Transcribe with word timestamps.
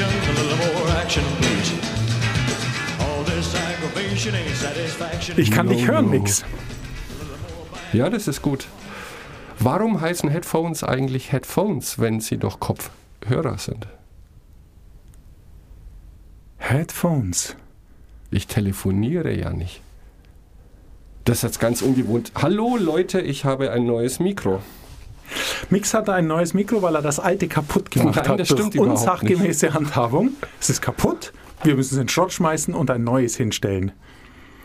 conversation, 0.00 0.36
a 0.36 0.48
little 0.48 0.74
more 0.74 0.88
action, 0.96 1.24
please. 1.40 1.72
All 3.00 3.24
this 3.24 3.54
aggravation 3.54 4.34
ain't 4.34 4.56
satisfaction. 4.56 5.38
Ich 5.38 5.50
kann 5.50 5.66
No, 5.66 5.72
dich 5.72 5.86
hören, 5.86 6.06
no. 6.06 6.10
Mix. 6.12 6.44
Ja, 7.92 8.08
das 8.08 8.28
ist 8.28 8.42
gut. 8.42 8.66
Warum 9.58 10.00
heißen 10.00 10.30
Headphones 10.30 10.84
eigentlich 10.84 11.32
Headphones, 11.32 11.98
wenn 11.98 12.20
sie 12.20 12.38
doch 12.38 12.60
Kopfhörer 12.60 13.58
sind? 13.58 13.86
Headphones. 16.58 17.56
Ich 18.30 18.46
telefoniere 18.46 19.34
ja 19.36 19.50
nicht. 19.52 19.82
Das 21.24 21.38
ist 21.38 21.42
jetzt 21.42 21.60
ganz 21.60 21.82
ungewohnt. 21.82 22.32
Hallo 22.36 22.76
Leute, 22.78 23.20
ich 23.20 23.44
habe 23.44 23.70
ein 23.72 23.84
neues 23.84 24.20
Mikro. 24.20 24.62
Mix 25.70 25.94
hatte 25.94 26.12
ein 26.12 26.26
neues 26.26 26.54
Mikro, 26.54 26.82
weil 26.82 26.94
er 26.94 27.02
das 27.02 27.18
alte 27.20 27.48
kaputt 27.48 27.90
gemacht 27.90 28.16
Nein, 28.16 28.28
hat. 28.28 28.40
das 28.40 28.48
durch 28.48 28.60
stimmt 28.60 28.74
überhaupt 28.74 28.98
unsachgemäße 28.98 29.74
Handhabung. 29.74 30.30
Es 30.60 30.70
ist 30.70 30.80
kaputt. 30.80 31.32
Wir 31.62 31.74
müssen 31.74 31.94
es 31.94 31.98
in 31.98 32.04
den 32.04 32.08
Schrott 32.08 32.32
schmeißen 32.32 32.74
und 32.74 32.90
ein 32.90 33.04
neues 33.04 33.36
hinstellen. 33.36 33.92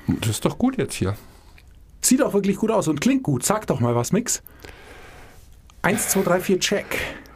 Das 0.08 0.30
ist 0.30 0.46
doch 0.46 0.58
gut 0.58 0.78
jetzt 0.78 0.96
hier. 0.96 1.16
Sieht 2.02 2.22
auch 2.22 2.34
wirklich 2.34 2.58
gut 2.58 2.72
aus 2.72 2.88
und 2.88 3.02
klingt 3.02 3.24
gut. 3.24 3.44
Sag 3.44 3.68
doch 3.68 3.80
mal 3.80 3.96
was, 3.96 4.12
Mix. 4.12 4.44
Eins, 5.82 6.10
zwei, 6.10 6.22
drei, 6.22 6.40
vier, 6.40 6.60
check. 6.60 6.86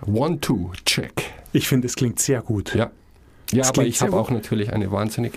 One, 0.05 0.39
two, 0.39 0.71
check. 0.85 1.23
Ich 1.51 1.67
finde, 1.67 1.87
es 1.87 1.95
klingt 1.95 2.20
sehr 2.20 2.41
gut. 2.41 2.73
Ja. 2.75 2.91
Ja, 3.51 3.67
aber 3.67 3.84
ich 3.84 4.01
habe 4.01 4.15
auch 4.15 4.29
natürlich 4.29 4.71
eine 4.73 4.91
wahnsinnig 4.91 5.34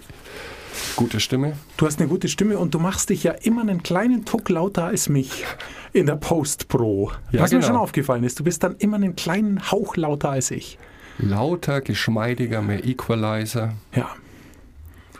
gute 0.96 1.20
Stimme. 1.20 1.54
Du 1.76 1.86
hast 1.86 2.00
eine 2.00 2.08
gute 2.08 2.28
Stimme 2.28 2.58
und 2.58 2.74
du 2.74 2.78
machst 2.78 3.10
dich 3.10 3.24
ja 3.24 3.32
immer 3.32 3.62
einen 3.62 3.82
kleinen 3.82 4.24
Tuck 4.24 4.48
lauter 4.48 4.84
als 4.84 5.08
mich 5.08 5.44
in 5.92 6.06
der 6.06 6.16
Post 6.16 6.68
Pro. 6.68 7.12
Ja, 7.30 7.40
Was 7.40 7.52
mir 7.52 7.58
genau. 7.58 7.68
schon 7.68 7.76
aufgefallen 7.76 8.24
ist, 8.24 8.38
du 8.38 8.44
bist 8.44 8.62
dann 8.62 8.76
immer 8.76 8.96
einen 8.96 9.16
kleinen 9.16 9.70
Hauch 9.70 9.96
lauter 9.96 10.30
als 10.30 10.50
ich. 10.50 10.78
Lauter, 11.18 11.80
geschmeidiger, 11.80 12.62
mehr 12.62 12.84
Equalizer. 12.84 13.74
Ja. 13.94 14.10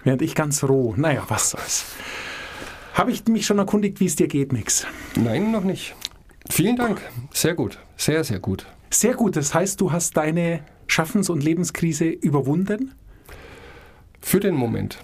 Während 0.05 0.23
ich 0.23 0.35
ganz 0.35 0.65
roh. 0.65 0.95
Naja, 0.97 1.25
was 1.29 1.51
soll's. 1.51 1.85
Habe 2.95 3.11
ich 3.13 3.27
mich 3.27 3.47
schon 3.47 3.59
erkundigt, 3.59 4.01
wie 4.01 4.07
es 4.07 4.17
dir 4.17 4.29
geht, 4.29 4.53
Mix? 4.53 4.87
Nein, 5.15 5.51
noch 5.53 5.65
nicht. 5.65 5.95
Vielen 6.51 6.77
Dank. 6.77 7.01
Sehr 7.33 7.55
gut. 7.55 7.79
Sehr, 7.97 8.25
sehr 8.25 8.41
gut. 8.41 8.67
Sehr 8.91 9.15
gut, 9.15 9.37
das 9.37 9.55
heißt, 9.55 9.81
du 9.81 9.93
hast 9.93 10.17
deine 10.17 10.61
Schaffens- 10.87 11.31
und 11.31 11.43
Lebenskrise 11.43 12.05
überwunden? 12.07 12.95
Für 14.21 14.41
den 14.41 14.55
Moment. 14.55 14.99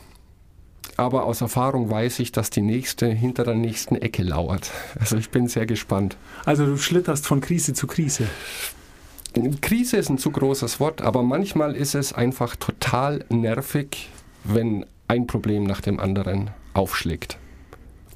Aber 0.99 1.27
aus 1.27 1.43
Erfahrung 1.43 1.91
weiß 1.91 2.19
ich, 2.19 2.33
dass 2.33 2.51
die 2.51 2.61
nächste 2.61 3.07
hinter 3.07 3.45
der 3.45 3.55
nächsten 3.55 3.95
Ecke 3.95 4.25
lauert. 4.25 4.73
Also 4.99 5.17
ich 5.17 5.31
bin 5.31 5.47
sehr 5.47 5.65
gespannt. 5.65 6.17
Also 6.45 6.67
du 6.67 6.77
schlitterst 6.77 7.25
von 7.25 7.41
Krise 7.41 7.73
zu 7.73 7.87
Krise. 7.87 8.27
Krise 9.61 9.97
ist 9.97 10.09
ein 10.09 10.19
zu 10.19 10.33
großes 10.33 10.81
Wort, 10.81 11.01
aber 11.01 11.23
manchmal 11.23 11.77
ist 11.77 11.95
es 11.95 12.13
einfach 12.13 12.57
total 12.57 13.25
nervig, 13.29 14.11
wenn 14.43 14.87
ein 15.07 15.29
Problem 15.29 15.63
nach 15.63 15.81
dem 15.81 16.01
anderen 16.01 16.51
aufschlägt. 16.75 17.39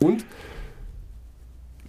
Und 0.00 0.24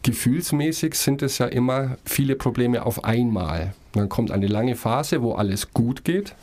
gefühlsmäßig 0.03 0.93
sind 0.93 1.23
es 1.23 1.39
ja 1.39 1.47
immer 1.47 1.97
viele 2.05 2.35
Probleme 2.35 2.85
auf 2.85 3.03
einmal. 3.03 3.73
Dann 3.93 4.09
kommt 4.09 4.29
eine 4.29 4.47
lange 4.47 4.75
Phase, 4.75 5.23
wo 5.23 5.33
alles 5.33 5.73
gut 5.73 6.05
geht 6.05 6.35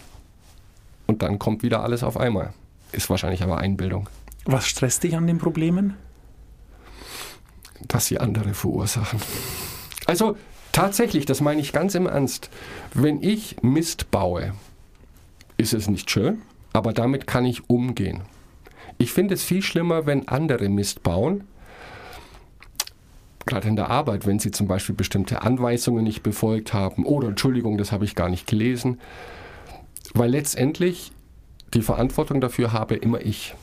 und 1.07 1.23
dann 1.23 1.39
kommt 1.39 1.63
wieder 1.63 1.85
alles 1.85 2.03
auf 2.03 2.17
einmal. 2.17 2.53
Ist 2.91 3.09
wahrscheinlich 3.11 3.45
aber 3.45 3.59
Einbildung, 3.59 4.09
Was 4.45 4.67
stresst 4.67 5.03
dich 5.03 5.17
an 5.17 5.27
den 5.27 5.39
Problemen? 5.39 5.97
dass 7.89 8.07
sie 8.07 8.19
andere 8.19 8.55
verursachen. 8.55 9.21
Also 10.07 10.37
tatsächlich, 10.73 11.27
das 11.27 11.41
meine 11.41 11.61
ich 11.61 11.73
ganz 11.73 11.95
im 11.95 12.07
Ernst, 12.07 12.51
wenn 12.95 13.23
ich 13.23 13.57
Mist 13.63 14.11
baue, 14.11 14.55
ist 15.57 15.75
es 15.75 15.89
nicht 15.89 16.11
schön, 16.11 16.43
aber 16.73 16.93
damit 16.93 17.27
kann 17.27 17.45
ich 17.45 17.69
umgehen. 17.69 18.23
Ich 18.99 19.13
finde 19.13 19.35
es 19.35 19.43
viel 19.43 19.63
schlimmer, 19.63 20.07
wenn 20.07 20.29
andere 20.29 20.69
Mist 20.69 21.03
bauen, 21.03 21.45
gerade 23.47 23.69
in 23.69 23.77
der 23.77 23.91
Arbeit, 23.91 24.27
wenn 24.27 24.39
sie 24.39 24.51
zum 24.51 24.69
Beispiel 24.69 24.95
bestimmte 24.95 25.43
Anweisungen 25.43 26.05
nicht 26.05 26.23
befolgt 26.23 26.73
haben 26.73 27.05
oder 27.05 27.29
Entschuldigung, 27.29 27.79
das 27.79 27.93
habe 27.93 28.05
ich 28.05 28.15
gar 28.15 28.29
nicht 28.29 28.47
gelesen, 28.47 29.01
weil 30.15 30.31
letztendlich 30.31 31.13
die 31.73 31.83
Verantwortung 31.83 32.41
dafür 32.41 32.73
habe 32.73 32.97
immer 32.97 33.21
ich. 33.21 33.55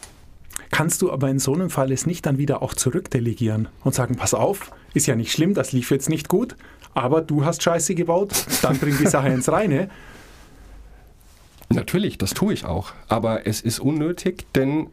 Kannst 0.72 1.02
du 1.02 1.12
aber 1.12 1.30
in 1.30 1.40
so 1.40 1.54
einem 1.54 1.70
Fall 1.70 1.92
es 1.92 2.06
nicht 2.06 2.26
dann 2.26 2.38
wieder 2.38 2.62
auch 2.62 2.74
zurückdelegieren 2.74 3.70
und 3.84 3.96
sagen, 3.96 4.16
pass 4.16 4.34
auf, 4.34 4.72
ist 4.94 5.08
ja 5.08 5.16
nicht 5.16 5.32
schlimm, 5.32 5.54
das 5.54 5.72
lief 5.72 5.92
jetzt 5.92 6.10
nicht 6.10 6.28
gut, 6.28 6.56
aber 6.94 7.22
du 7.22 7.46
hast 7.46 7.64
Scheiße 7.64 7.96
gebaut, 7.96 8.34
dann 8.62 8.78
bring 8.78 8.98
die 8.98 9.08
Sache 9.08 9.30
ins 9.30 9.52
Reine. 9.52 9.90
Natürlich, 11.70 12.18
das 12.18 12.34
tue 12.34 12.54
ich 12.54 12.66
auch. 12.66 12.92
Aber 13.08 13.46
es 13.46 13.62
ist 13.62 13.80
unnötig, 13.80 14.46
denn 14.56 14.88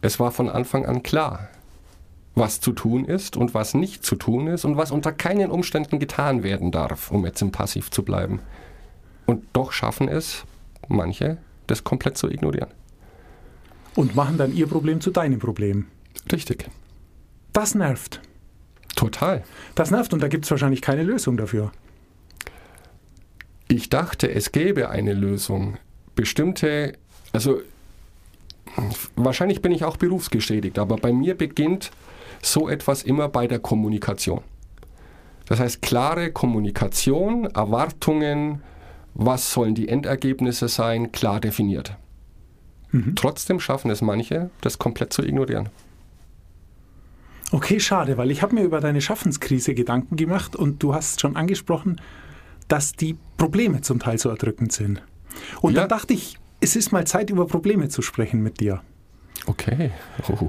es 0.00 0.20
war 0.20 0.32
von 0.32 0.48
Anfang 0.48 0.84
an 0.84 1.02
klar, 1.02 1.48
was 2.34 2.60
zu 2.60 2.72
tun 2.72 3.04
ist 3.04 3.36
und 3.36 3.54
was 3.54 3.74
nicht 3.74 4.04
zu 4.04 4.16
tun 4.16 4.46
ist 4.46 4.64
und 4.64 4.76
was 4.76 4.90
unter 4.90 5.12
keinen 5.12 5.50
Umständen 5.50 5.98
getan 5.98 6.42
werden 6.42 6.70
darf, 6.70 7.10
um 7.10 7.24
jetzt 7.24 7.40
im 7.40 7.50
Passiv 7.50 7.90
zu 7.90 8.02
bleiben. 8.02 8.40
Und 9.24 9.44
doch 9.52 9.72
schaffen 9.72 10.08
es 10.08 10.44
manche, 10.88 11.38
das 11.66 11.82
komplett 11.82 12.18
zu 12.18 12.28
ignorieren. 12.28 12.68
Und 13.96 14.14
machen 14.14 14.38
dann 14.38 14.54
ihr 14.54 14.66
Problem 14.66 15.00
zu 15.00 15.10
deinem 15.10 15.38
Problem. 15.38 15.86
Richtig. 16.30 16.68
Das 17.52 17.74
nervt. 17.74 18.20
Total. 18.94 19.42
Das 19.74 19.90
nervt 19.90 20.12
und 20.12 20.22
da 20.22 20.28
gibt 20.28 20.44
es 20.44 20.50
wahrscheinlich 20.50 20.82
keine 20.82 21.02
Lösung 21.02 21.36
dafür. 21.36 21.72
Ich 23.68 23.88
dachte, 23.88 24.30
es 24.30 24.52
gäbe 24.52 24.90
eine 24.90 25.12
Lösung. 25.12 25.78
Bestimmte, 26.14 26.94
also 27.32 27.60
wahrscheinlich 29.16 29.60
bin 29.60 29.72
ich 29.72 29.84
auch 29.84 29.96
berufsgeschädigt, 29.96 30.78
aber 30.78 30.96
bei 30.96 31.12
mir 31.12 31.36
beginnt 31.36 31.90
so 32.42 32.68
etwas 32.68 33.02
immer 33.02 33.28
bei 33.28 33.46
der 33.46 33.58
Kommunikation. 33.58 34.42
Das 35.46 35.60
heißt, 35.60 35.82
klare 35.82 36.32
Kommunikation, 36.32 37.46
Erwartungen, 37.46 38.62
was 39.14 39.52
sollen 39.52 39.74
die 39.74 39.88
Endergebnisse 39.88 40.68
sein, 40.68 41.12
klar 41.12 41.40
definiert. 41.40 41.96
Trotzdem 43.16 43.60
schaffen 43.60 43.90
es 43.90 44.00
manche, 44.02 44.50
das 44.60 44.78
komplett 44.78 45.12
zu 45.12 45.22
ignorieren. 45.22 45.68
Okay, 47.52 47.78
schade, 47.78 48.16
weil 48.16 48.30
ich 48.30 48.42
habe 48.42 48.54
mir 48.54 48.62
über 48.64 48.80
deine 48.80 49.00
Schaffenskrise 49.00 49.74
Gedanken 49.74 50.16
gemacht 50.16 50.56
und 50.56 50.82
du 50.82 50.94
hast 50.94 51.20
schon 51.20 51.36
angesprochen, 51.36 52.00
dass 52.68 52.92
die 52.92 53.16
Probleme 53.36 53.80
zum 53.82 54.00
Teil 54.00 54.18
so 54.18 54.28
erdrückend 54.30 54.72
sind. 54.72 55.02
Und 55.60 55.74
Ja. 55.74 55.80
dann 55.82 55.88
dachte 55.90 56.12
ich, 56.14 56.38
es 56.60 56.74
ist 56.74 56.90
mal 56.90 57.06
Zeit, 57.06 57.30
über 57.30 57.46
Probleme 57.46 57.88
zu 57.88 58.02
sprechen 58.02 58.42
mit 58.42 58.58
dir. 58.60 58.82
Okay. 59.46 59.92
Oh. 60.28 60.48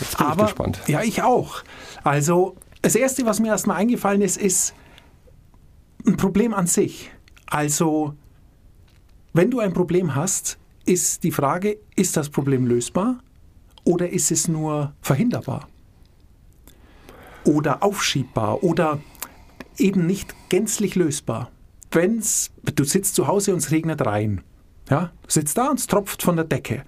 Jetzt 0.00 0.18
bin 0.18 0.26
Aber 0.26 0.42
ich 0.42 0.48
gespannt. 0.48 0.80
ja, 0.88 1.02
ich 1.02 1.22
auch. 1.22 1.62
Also 2.02 2.56
das 2.82 2.96
erste, 2.96 3.24
was 3.26 3.38
mir 3.38 3.48
erstmal 3.48 3.76
eingefallen 3.76 4.20
ist, 4.22 4.36
ist 4.36 4.74
ein 6.06 6.16
Problem 6.16 6.52
an 6.52 6.66
sich. 6.66 7.10
Also 7.46 8.14
wenn 9.34 9.50
du 9.50 9.60
ein 9.60 9.74
Problem 9.74 10.14
hast, 10.14 10.58
ist 10.86 11.22
die 11.22 11.30
Frage, 11.30 11.76
ist 11.96 12.16
das 12.16 12.30
Problem 12.30 12.66
lösbar 12.66 13.18
oder 13.84 14.08
ist 14.08 14.30
es 14.30 14.48
nur 14.48 14.94
verhinderbar? 15.02 15.68
Oder 17.44 17.82
aufschiebbar 17.82 18.62
oder 18.64 19.00
eben 19.76 20.06
nicht 20.06 20.34
gänzlich 20.48 20.94
lösbar. 20.94 21.50
Wenn's, 21.90 22.50
du 22.62 22.84
sitzt 22.84 23.14
zu 23.14 23.26
Hause 23.26 23.52
und 23.52 23.58
es 23.58 23.70
regnet 23.70 24.06
rein. 24.06 24.40
Ja, 24.88 25.12
du 25.22 25.30
sitzt 25.30 25.58
da 25.58 25.68
und 25.68 25.78
es 25.78 25.86
tropft 25.86 26.22
von 26.22 26.36
der 26.36 26.46
Decke 26.46 26.84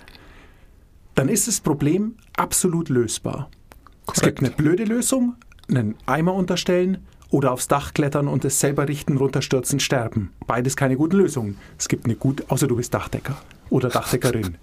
dann 1.16 1.28
ist 1.28 1.48
das 1.48 1.60
Problem 1.60 2.14
absolut 2.36 2.88
lösbar. 2.88 3.50
Es 4.14 4.20
gibt 4.20 4.38
eine 4.38 4.50
blöde 4.50 4.84
Lösung, 4.84 5.34
einen 5.68 5.96
Eimer 6.06 6.34
unterstellen 6.34 6.98
oder 7.30 7.52
aufs 7.52 7.68
Dach 7.68 7.92
klettern 7.94 8.28
und 8.28 8.44
es 8.44 8.60
selber 8.60 8.88
richten, 8.88 9.16
runterstürzen, 9.16 9.80
sterben. 9.80 10.32
Beides 10.46 10.76
keine 10.76 10.96
guten 10.96 11.16
Lösungen. 11.16 11.58
Es 11.78 11.88
gibt 11.88 12.04
eine 12.04 12.14
gute, 12.14 12.44
außer 12.48 12.66
du 12.68 12.76
bist 12.76 12.94
Dachdecker 12.94 13.36
oder 13.70 13.88
Dachdeckerin. 13.88 14.56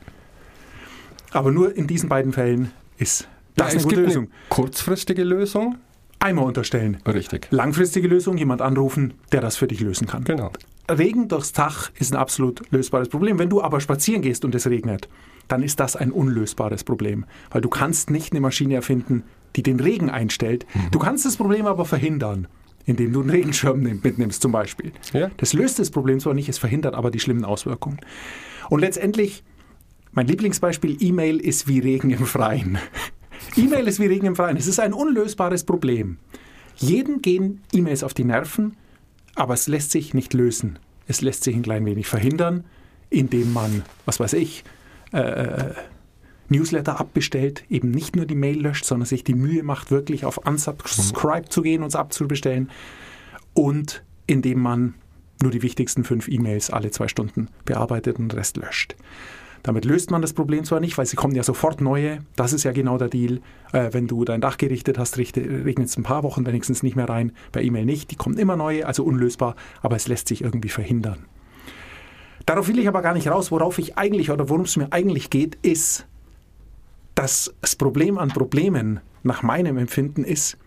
Aber 1.32 1.52
nur 1.52 1.76
in 1.76 1.88
diesen 1.88 2.10
beiden 2.10 2.32
Fällen 2.34 2.72
ist 2.98 3.28
das 3.56 3.66
Ja, 3.68 3.72
eine 3.72 3.78
es 3.78 3.84
gute 3.84 3.96
gibt 3.96 4.08
Lösung. 4.08 4.24
eine 4.26 4.34
kurzfristige 4.50 5.24
Lösung. 5.24 5.78
Eimer 6.20 6.44
unterstellen. 6.44 6.98
Richtig. 7.06 7.48
Langfristige 7.52 8.08
Lösung, 8.08 8.38
jemand 8.38 8.62
anrufen, 8.62 9.16
der 9.34 9.42
das 9.42 9.58
für 9.58 9.68
dich 9.68 9.82
lösen 9.82 10.08
kann. 10.08 10.24
Genau. 10.24 10.52
Regen 10.90 11.28
durchs 11.28 11.52
Dach 11.54 11.92
ist 12.00 12.14
ein 12.14 12.18
absolut 12.18 12.62
lösbares 12.72 13.10
Problem. 13.10 13.40
Wenn 13.40 13.50
du 13.50 13.62
aber 13.62 13.82
spazieren 13.82 14.22
gehst 14.22 14.46
und 14.46 14.56
es 14.56 14.68
regnet, 14.68 15.10
dann 15.50 15.64
ist 15.64 15.80
das 15.82 15.96
ein 15.98 16.12
unlösbares 16.12 16.84
Problem. 16.86 17.26
Weil 17.52 17.62
du 17.62 17.70
kannst 17.70 18.10
nicht 18.10 18.32
eine 18.32 18.40
Maschine 18.42 18.76
erfinden, 18.76 19.24
die 19.56 19.64
den 19.64 19.80
Regen 19.80 20.10
einstellt. 20.10 20.66
Du 20.92 21.00
kannst 21.00 21.26
das 21.26 21.38
Problem 21.38 21.66
aber 21.66 21.86
verhindern, 21.86 22.48
indem 22.86 23.14
du 23.14 23.22
einen 23.22 23.30
Regenschirm 23.30 23.82
nimm- 23.82 24.02
mitnimmst 24.04 24.42
zum 24.42 24.52
Beispiel. 24.52 24.92
Ja. 25.14 25.30
Das 25.38 25.54
löst 25.54 25.80
das 25.80 25.90
Problem 25.92 26.20
zwar 26.20 26.34
nicht, 26.34 26.50
es 26.50 26.58
verhindert 26.58 26.96
aber 26.96 27.12
die 27.12 27.20
schlimmen 27.20 27.46
Auswirkungen. 27.46 28.00
Und 28.70 28.80
letztendlich, 28.80 29.44
mein 30.12 30.28
Lieblingsbeispiel, 30.28 30.98
E-Mail 31.02 31.38
ist 31.40 31.68
wie 31.68 31.80
Regen 31.80 32.10
im 32.10 32.26
Freien. 32.26 32.78
E-Mail 33.56 33.88
ist 33.88 34.00
wie 34.00 34.06
Regen 34.08 34.26
im 34.26 34.36
Freien. 34.36 34.58
Es 34.58 34.68
ist 34.68 34.80
ein 34.80 34.94
unlösbares 34.94 35.64
Problem. 35.64 36.18
Jeden 36.78 37.22
gehen 37.22 37.62
E-Mails 37.72 38.04
auf 38.04 38.14
die 38.14 38.24
Nerven, 38.24 38.76
aber 39.36 39.54
es 39.54 39.68
lässt 39.68 39.92
sich 39.92 40.14
nicht 40.14 40.34
lösen. 40.34 40.80
es 41.08 41.22
lässt 41.22 41.44
sich 41.44 41.56
ein 41.56 41.62
klein 41.64 41.86
wenig 41.86 42.08
verhindern, 42.08 42.64
indem 43.10 43.52
man, 43.54 43.84
was 44.06 44.20
weiß 44.20 44.34
ich, 44.34 44.64
äh, 45.12 45.66
Newsletter 46.54 47.00
abbestellt, 47.00 47.64
eben 47.70 47.92
nicht 47.92 48.16
nur 48.16 48.26
die 48.26 48.36
Mail 48.36 48.62
löscht, 48.62 48.86
sondern 48.86 49.06
sich 49.06 49.24
die 49.24 49.34
Mühe 49.34 49.64
macht, 49.64 49.92
wirklich 49.92 50.26
auf 50.26 50.38
Unsubscribe 50.38 51.50
zu 51.50 51.62
gehen 51.62 51.82
und 51.82 51.90
es 51.90 51.96
abzubestellen. 51.96 52.70
Und 53.54 54.04
indem 54.28 54.62
man 54.62 54.94
nur 55.42 55.52
die 55.52 55.62
wichtigsten 55.62 56.04
fünf 56.04 56.28
E-Mails 56.28 56.70
alle 56.70 56.92
zwei 56.92 57.08
Stunden 57.08 57.50
bearbeitet 57.66 58.18
und 58.18 58.32
den 58.32 58.38
Rest 58.38 58.58
löscht. 58.58 58.96
Damit 59.64 59.86
löst 59.86 60.12
man 60.12 60.22
das 60.22 60.34
Problem 60.34 60.66
zwar 60.66 60.82
nicht, 60.82 60.98
weil 60.98 61.06
sie 61.06 61.16
kommen 61.16 61.36
ja 61.36 61.44
sofort 61.44 61.80
neue. 61.80 62.20
Das 62.36 62.52
ist 62.52 62.64
ja 62.64 62.74
genau 62.74 62.98
der 62.98 63.08
Deal. 63.08 63.40
Äh, 63.72 63.94
wenn 63.94 64.08
du 64.08 64.26
dein 64.26 64.42
Dach 64.42 64.58
gerichtet 64.58 64.98
hast, 64.98 65.18
regnet 65.18 65.88
es 65.88 65.98
ein 65.98 66.04
paar 66.04 66.24
Wochen 66.24 66.46
wenigstens 66.46 66.84
nicht 66.84 66.98
mehr 66.98 67.08
rein. 67.08 67.32
Bei 67.54 67.64
E-Mail 67.64 67.86
nicht. 67.86 68.12
Die 68.12 68.18
kommen 68.18 68.38
immer 68.38 68.58
neue, 68.58 68.86
also 68.86 69.06
unlösbar, 69.06 69.56
aber 69.82 69.96
es 69.96 70.10
lässt 70.10 70.28
sich 70.28 70.44
irgendwie 70.44 70.70
verhindern. 70.70 71.26
Darauf 72.46 72.68
will 72.68 72.78
ich 72.78 72.90
aber 72.90 73.02
gar 73.02 73.14
nicht 73.14 73.30
raus. 73.30 73.52
Worauf 73.52 73.80
ich 73.80 73.98
eigentlich 73.98 74.32
oder 74.32 74.50
worum 74.50 74.64
es 74.64 74.76
mir 74.76 74.92
eigentlich 74.92 75.30
geht, 75.30 75.58
ist, 75.62 76.08
dass 77.16 77.54
das 77.62 77.76
Problem 77.76 78.18
an 78.18 78.30
Problemen 78.30 79.00
nach 79.24 79.44
meinem 79.44 79.78
Empfinden 79.78 80.24
ist, 80.24 80.58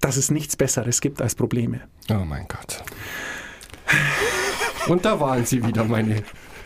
dass 0.00 0.16
es 0.16 0.30
nichts 0.30 0.56
Besseres 0.56 1.00
gibt 1.00 1.22
als 1.22 1.34
Probleme. 1.34 1.80
Oh 2.10 2.24
mein 2.24 2.46
Gott. 2.48 2.82
Und 4.88 5.04
da 5.04 5.18
waren 5.20 5.44
sie 5.46 5.64
wieder, 5.64 5.84
meine 5.84 6.22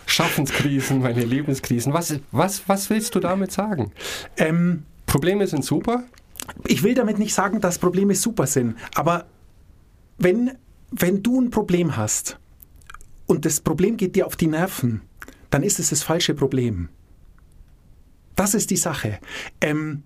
Schaffenskrisen, 0.07 1.01
meine 1.01 1.25
Lebenskrisen. 1.25 1.93
Was, 1.93 2.19
was, 2.33 2.69
was 2.69 2.91
willst 2.91 3.15
du 3.15 3.21
damit 3.21 3.53
sagen? 3.53 3.93
Ähm, 4.37 4.85
Probleme 5.07 5.47
sind 5.47 5.65
super? 5.65 6.05
ich 6.67 6.83
will 6.83 6.95
damit 6.95 7.19
nicht 7.19 7.35
sagen, 7.35 7.61
dass 7.61 7.79
Probleme 7.79 8.15
super 8.15 8.47
sind, 8.47 8.77
aber 8.95 9.27
wenn, 10.19 10.53
wenn 10.91 11.23
du 11.23 11.41
ein 11.41 11.51
Problem 11.51 11.97
hast 11.97 12.39
und 13.27 13.45
das 13.45 13.61
Problem 13.61 13.97
geht 13.97 14.17
dir 14.17 14.27
auf 14.27 14.37
die 14.37 14.47
Nerven, 14.47 15.03
dann 15.51 15.63
ist 15.63 15.79
es 15.79 15.91
das 15.91 16.03
falsche 16.03 16.35
Problem. 16.35 16.89
Das 18.41 18.55
ist 18.55 18.71
die 18.71 18.77
Sache. 18.77 19.19
Ähm, 19.61 20.03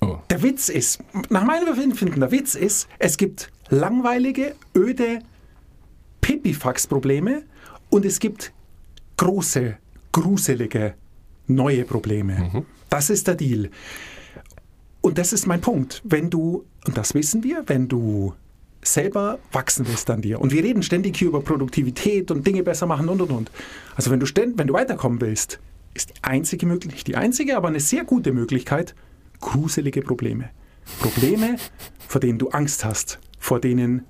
Oh. 0.00 0.18
der 0.30 0.42
Witz 0.44 0.68
ist, 0.68 1.00
nach 1.28 1.42
meinem 1.44 1.76
Empfinden, 1.76 2.20
der 2.20 2.30
Witz 2.30 2.54
ist, 2.54 2.88
es 3.00 3.16
gibt 3.16 3.50
langweilige, 3.68 4.54
öde 4.76 5.20
Pipifax-Probleme 6.20 7.42
und 7.90 8.04
es 8.04 8.20
gibt 8.20 8.52
große, 9.16 9.76
gruselige, 10.12 10.94
neue 11.48 11.84
Probleme. 11.84 12.64
Das 12.90 13.10
ist 13.10 13.26
der 13.26 13.34
Deal. 13.34 13.70
Und 15.00 15.18
das 15.18 15.32
ist 15.32 15.46
mein 15.46 15.60
Punkt. 15.60 16.00
Wenn 16.04 16.30
du, 16.30 16.64
und 16.86 16.96
das 16.96 17.14
wissen 17.14 17.42
wir, 17.42 17.64
wenn 17.66 17.88
du 17.88 18.34
selber 18.82 19.38
wachsen 19.52 19.86
willst 19.88 20.08
an 20.10 20.22
dir. 20.22 20.40
Und 20.40 20.52
wir 20.52 20.62
reden 20.62 20.82
ständig 20.82 21.16
hier 21.16 21.28
über 21.28 21.40
Produktivität 21.40 22.30
und 22.30 22.46
Dinge 22.46 22.62
besser 22.62 22.86
machen 22.86 23.08
und 23.08 23.20
und 23.20 23.30
und. 23.30 23.50
Also 23.96 24.10
wenn 24.12 24.20
du 24.20 24.26
ständ, 24.26 24.58
wenn 24.58 24.68
du 24.68 24.74
weiterkommen 24.74 25.20
willst, 25.20 25.58
ist 25.98 26.10
die 26.10 26.24
einzige 26.24 26.64
Möglichkeit, 26.66 26.94
nicht 26.94 27.06
die 27.08 27.16
einzige, 27.16 27.56
aber 27.56 27.68
eine 27.68 27.80
sehr 27.80 28.04
gute 28.04 28.32
Möglichkeit, 28.32 28.94
gruselige 29.40 30.00
Probleme. 30.02 30.50
Probleme, 31.00 31.56
vor 32.06 32.20
denen 32.20 32.38
du 32.38 32.48
Angst 32.50 32.84
hast, 32.84 33.18
vor 33.38 33.60
denen 33.60 34.04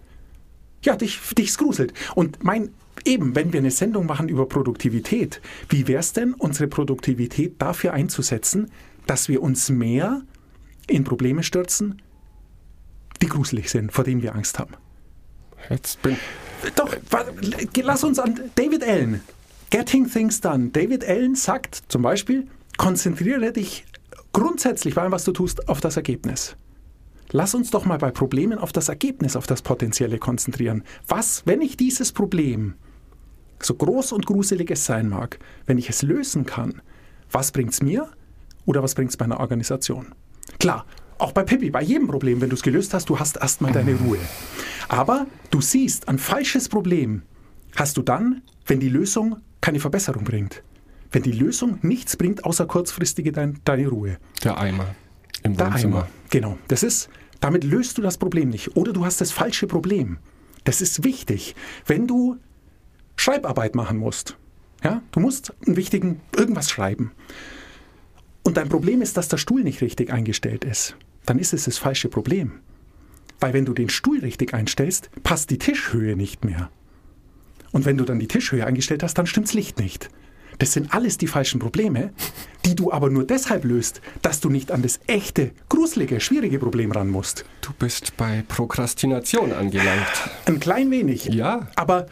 ja, 0.84 0.96
dich, 0.96 1.18
dich 1.36 1.56
gruselt. 1.56 1.92
Und 2.14 2.44
mein, 2.44 2.70
eben, 3.04 3.34
wenn 3.34 3.52
wir 3.52 3.60
eine 3.60 3.70
Sendung 3.70 4.06
machen 4.06 4.28
über 4.28 4.46
Produktivität, 4.46 5.40
wie 5.70 5.88
wäre 5.88 6.00
es 6.00 6.12
denn, 6.12 6.34
unsere 6.34 6.68
Produktivität 6.68 7.60
dafür 7.60 7.94
einzusetzen, 7.94 8.70
dass 9.06 9.28
wir 9.28 9.42
uns 9.42 9.70
mehr 9.70 10.22
in 10.86 11.04
Probleme 11.04 11.42
stürzen, 11.42 12.00
die 13.22 13.26
gruselig 13.26 13.70
sind, 13.70 13.92
vor 13.92 14.04
denen 14.04 14.22
wir 14.22 14.34
Angst 14.34 14.58
haben? 14.58 14.74
Jetzt 15.68 16.00
bin 16.02 16.16
Doch, 16.76 16.94
lass 17.82 18.04
uns 18.04 18.18
an 18.18 18.38
David 18.54 18.84
Allen. 18.84 19.20
Getting 19.70 20.10
Things 20.10 20.40
Done. 20.40 20.70
David 20.70 21.06
Allen 21.06 21.34
sagt 21.34 21.82
zum 21.88 22.00
Beispiel, 22.00 22.46
konzentriere 22.78 23.52
dich 23.52 23.84
grundsätzlich 24.32 24.94
bei 24.94 25.02
allem, 25.02 25.12
was 25.12 25.24
du 25.24 25.32
tust, 25.32 25.68
auf 25.68 25.80
das 25.80 25.96
Ergebnis. 25.96 26.56
Lass 27.32 27.54
uns 27.54 27.70
doch 27.70 27.84
mal 27.84 27.98
bei 27.98 28.10
Problemen 28.10 28.58
auf 28.58 28.72
das 28.72 28.88
Ergebnis, 28.88 29.36
auf 29.36 29.46
das 29.46 29.60
Potenzielle 29.60 30.18
konzentrieren. 30.18 30.84
Was, 31.06 31.42
wenn 31.44 31.60
ich 31.60 31.76
dieses 31.76 32.12
Problem, 32.12 32.74
so 33.60 33.74
groß 33.74 34.12
und 34.12 34.24
gruselig 34.24 34.70
es 34.70 34.86
sein 34.86 35.10
mag, 35.10 35.38
wenn 35.66 35.76
ich 35.76 35.90
es 35.90 36.00
lösen 36.00 36.46
kann, 36.46 36.80
was 37.30 37.52
bringt 37.52 37.74
es 37.74 37.82
mir 37.82 38.08
oder 38.64 38.82
was 38.82 38.94
bringt 38.94 39.10
es 39.10 39.18
meiner 39.18 39.38
Organisation? 39.38 40.14
Klar, 40.58 40.86
auch 41.18 41.32
bei 41.32 41.42
Pippi, 41.42 41.68
bei 41.68 41.82
jedem 41.82 42.08
Problem, 42.08 42.40
wenn 42.40 42.48
du 42.48 42.56
es 42.56 42.62
gelöst 42.62 42.94
hast, 42.94 43.10
du 43.10 43.18
hast 43.18 43.36
erstmal 43.36 43.72
deine 43.72 43.96
Ruhe. 43.96 44.18
Aber 44.88 45.26
du 45.50 45.60
siehst, 45.60 46.08
ein 46.08 46.18
falsches 46.18 46.70
Problem 46.70 47.20
hast 47.76 47.98
du 47.98 48.02
dann, 48.02 48.40
wenn 48.64 48.80
die 48.80 48.88
Lösung 48.88 49.36
keine 49.60 49.80
Verbesserung 49.80 50.24
bringt. 50.24 50.62
Wenn 51.10 51.22
die 51.22 51.32
Lösung 51.32 51.78
nichts 51.82 52.16
bringt, 52.16 52.44
außer 52.44 52.66
kurzfristige 52.66 53.32
dein, 53.32 53.60
deine 53.64 53.88
Ruhe. 53.88 54.18
der 54.44 54.58
Eimer 54.58 54.94
im 55.42 55.56
Der 55.56 55.72
Wohnzimmer. 55.72 55.96
Eimer. 55.98 56.08
Genau. 56.30 56.58
Das 56.68 56.82
ist, 56.82 57.08
damit 57.40 57.64
löst 57.64 57.96
du 57.98 58.02
das 58.02 58.18
Problem 58.18 58.50
nicht. 58.50 58.76
Oder 58.76 58.92
du 58.92 59.04
hast 59.04 59.20
das 59.20 59.30
falsche 59.30 59.66
Problem. 59.66 60.18
Das 60.64 60.80
ist 60.80 61.04
wichtig. 61.04 61.54
Wenn 61.86 62.06
du 62.06 62.36
Schreibarbeit 63.16 63.74
machen 63.74 63.98
musst, 63.98 64.36
ja, 64.84 65.02
du 65.12 65.20
musst 65.20 65.54
einen 65.66 65.76
wichtigen, 65.76 66.20
irgendwas 66.36 66.70
schreiben. 66.70 67.12
Und 68.42 68.56
dein 68.56 68.68
Problem 68.68 69.02
ist, 69.02 69.16
dass 69.16 69.28
der 69.28 69.38
Stuhl 69.38 69.62
nicht 69.62 69.80
richtig 69.80 70.12
eingestellt 70.12 70.64
ist. 70.64 70.96
Dann 71.26 71.38
ist 71.38 71.52
es 71.52 71.64
das 71.64 71.78
falsche 71.78 72.08
Problem. 72.08 72.52
Weil 73.40 73.52
wenn 73.52 73.64
du 73.64 73.72
den 73.72 73.88
Stuhl 73.88 74.20
richtig 74.20 74.54
einstellst, 74.54 75.10
passt 75.22 75.50
die 75.50 75.58
Tischhöhe 75.58 76.16
nicht 76.16 76.44
mehr. 76.44 76.70
Und 77.72 77.84
wenn 77.84 77.96
du 77.96 78.04
dann 78.04 78.18
die 78.18 78.28
Tischhöhe 78.28 78.66
eingestellt 78.66 79.02
hast, 79.02 79.14
dann 79.14 79.26
stimmt's 79.26 79.54
Licht 79.54 79.78
nicht. 79.78 80.08
Das 80.58 80.72
sind 80.72 80.92
alles 80.92 81.18
die 81.18 81.28
falschen 81.28 81.60
Probleme, 81.60 82.12
die 82.64 82.74
du 82.74 82.92
aber 82.92 83.10
nur 83.10 83.24
deshalb 83.24 83.64
löst, 83.64 84.00
dass 84.22 84.40
du 84.40 84.50
nicht 84.50 84.72
an 84.72 84.82
das 84.82 84.98
echte, 85.06 85.52
gruselige, 85.68 86.20
schwierige 86.20 86.58
Problem 86.58 86.90
ran 86.90 87.08
musst. 87.08 87.44
Du 87.60 87.72
bist 87.78 88.16
bei 88.16 88.44
Prokrastination 88.48 89.52
angelangt. 89.52 90.30
Ein 90.46 90.58
klein 90.58 90.90
wenig. 90.90 91.26
Ja. 91.26 91.68
Aber 91.76 92.06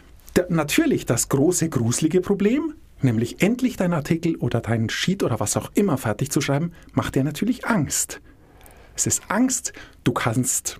natürlich 0.49 1.05
das 1.05 1.27
große, 1.27 1.67
gruselige 1.69 2.21
Problem, 2.21 2.73
nämlich 3.01 3.41
endlich 3.41 3.75
deinen 3.75 3.93
Artikel 3.93 4.37
oder 4.37 4.61
deinen 4.61 4.89
Sheet 4.89 5.23
oder 5.23 5.39
was 5.41 5.57
auch 5.57 5.71
immer 5.73 5.97
fertig 5.97 6.31
zu 6.31 6.39
schreiben, 6.39 6.71
macht 6.93 7.15
dir 7.15 7.25
natürlich 7.25 7.67
Angst. 7.67 8.21
Es 8.95 9.07
ist 9.07 9.23
Angst, 9.27 9.73
du 10.05 10.13
kannst 10.13 10.79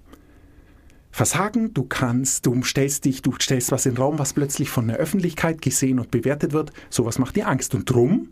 versagen, 1.18 1.74
du 1.74 1.84
kannst, 1.84 2.46
du 2.46 2.62
stellst 2.64 3.04
dich, 3.06 3.24
du 3.24 3.34
stellst 3.42 3.72
was 3.72 3.88
in 3.88 3.96
den 3.96 3.98
Raum, 4.02 4.20
was 4.20 4.34
plötzlich 4.34 4.70
von 4.70 4.88
der 4.88 4.98
Öffentlichkeit 4.98 5.64
gesehen 5.64 5.98
und 6.00 6.12
bewertet 6.12 6.54
wird. 6.54 6.72
Sowas 6.92 7.18
macht 7.18 7.36
dir 7.36 7.48
Angst. 7.48 7.74
Und 7.74 7.90
drum 7.90 8.30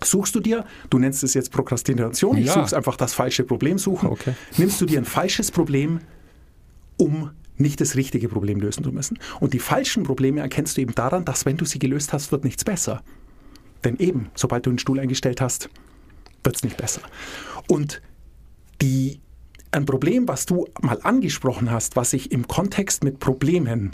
suchst 0.00 0.32
du 0.36 0.38
dir, 0.40 0.64
du 0.90 1.00
nennst 1.00 1.24
es 1.24 1.34
jetzt 1.34 1.50
Prokrastination, 1.50 2.38
ich 2.38 2.46
Ja. 2.46 2.52
suche 2.64 2.76
einfach 2.76 2.96
das 2.96 3.14
falsche 3.14 3.42
Problem 3.42 3.78
suchen, 3.78 4.08
Okay. 4.10 4.34
nimmst 4.58 4.80
du 4.80 4.86
dir 4.86 4.98
ein 5.00 5.04
falsches 5.04 5.50
Problem, 5.50 5.98
um 6.98 7.30
nicht 7.56 7.80
das 7.80 7.96
richtige 7.96 8.28
Problem 8.28 8.60
lösen 8.60 8.84
zu 8.84 8.92
müssen. 8.92 9.18
Und 9.40 9.52
die 9.52 9.58
falschen 9.58 10.04
Probleme 10.04 10.40
erkennst 10.40 10.76
du 10.76 10.82
eben 10.82 10.94
daran, 10.94 11.24
dass 11.24 11.44
wenn 11.46 11.56
du 11.56 11.64
sie 11.64 11.80
gelöst 11.80 12.12
hast, 12.12 12.30
wird 12.30 12.44
nichts 12.44 12.62
besser. 12.64 13.02
Denn 13.82 13.96
eben, 13.98 14.30
sobald 14.36 14.66
du 14.66 14.70
einen 14.70 14.78
Stuhl 14.78 15.00
eingestellt 15.00 15.40
hast, 15.40 15.68
wird 16.44 16.54
es 16.54 16.62
nicht 16.62 16.76
besser. 16.76 17.00
Und 17.68 18.00
die, 18.80 19.20
ein 19.74 19.84
Problem, 19.84 20.26
was 20.28 20.46
du 20.46 20.66
mal 20.80 20.98
angesprochen 21.02 21.70
hast, 21.70 21.96
was 21.96 22.12
ich 22.12 22.32
im 22.32 22.48
Kontext 22.48 23.04
mit 23.04 23.18
Problemen, 23.18 23.92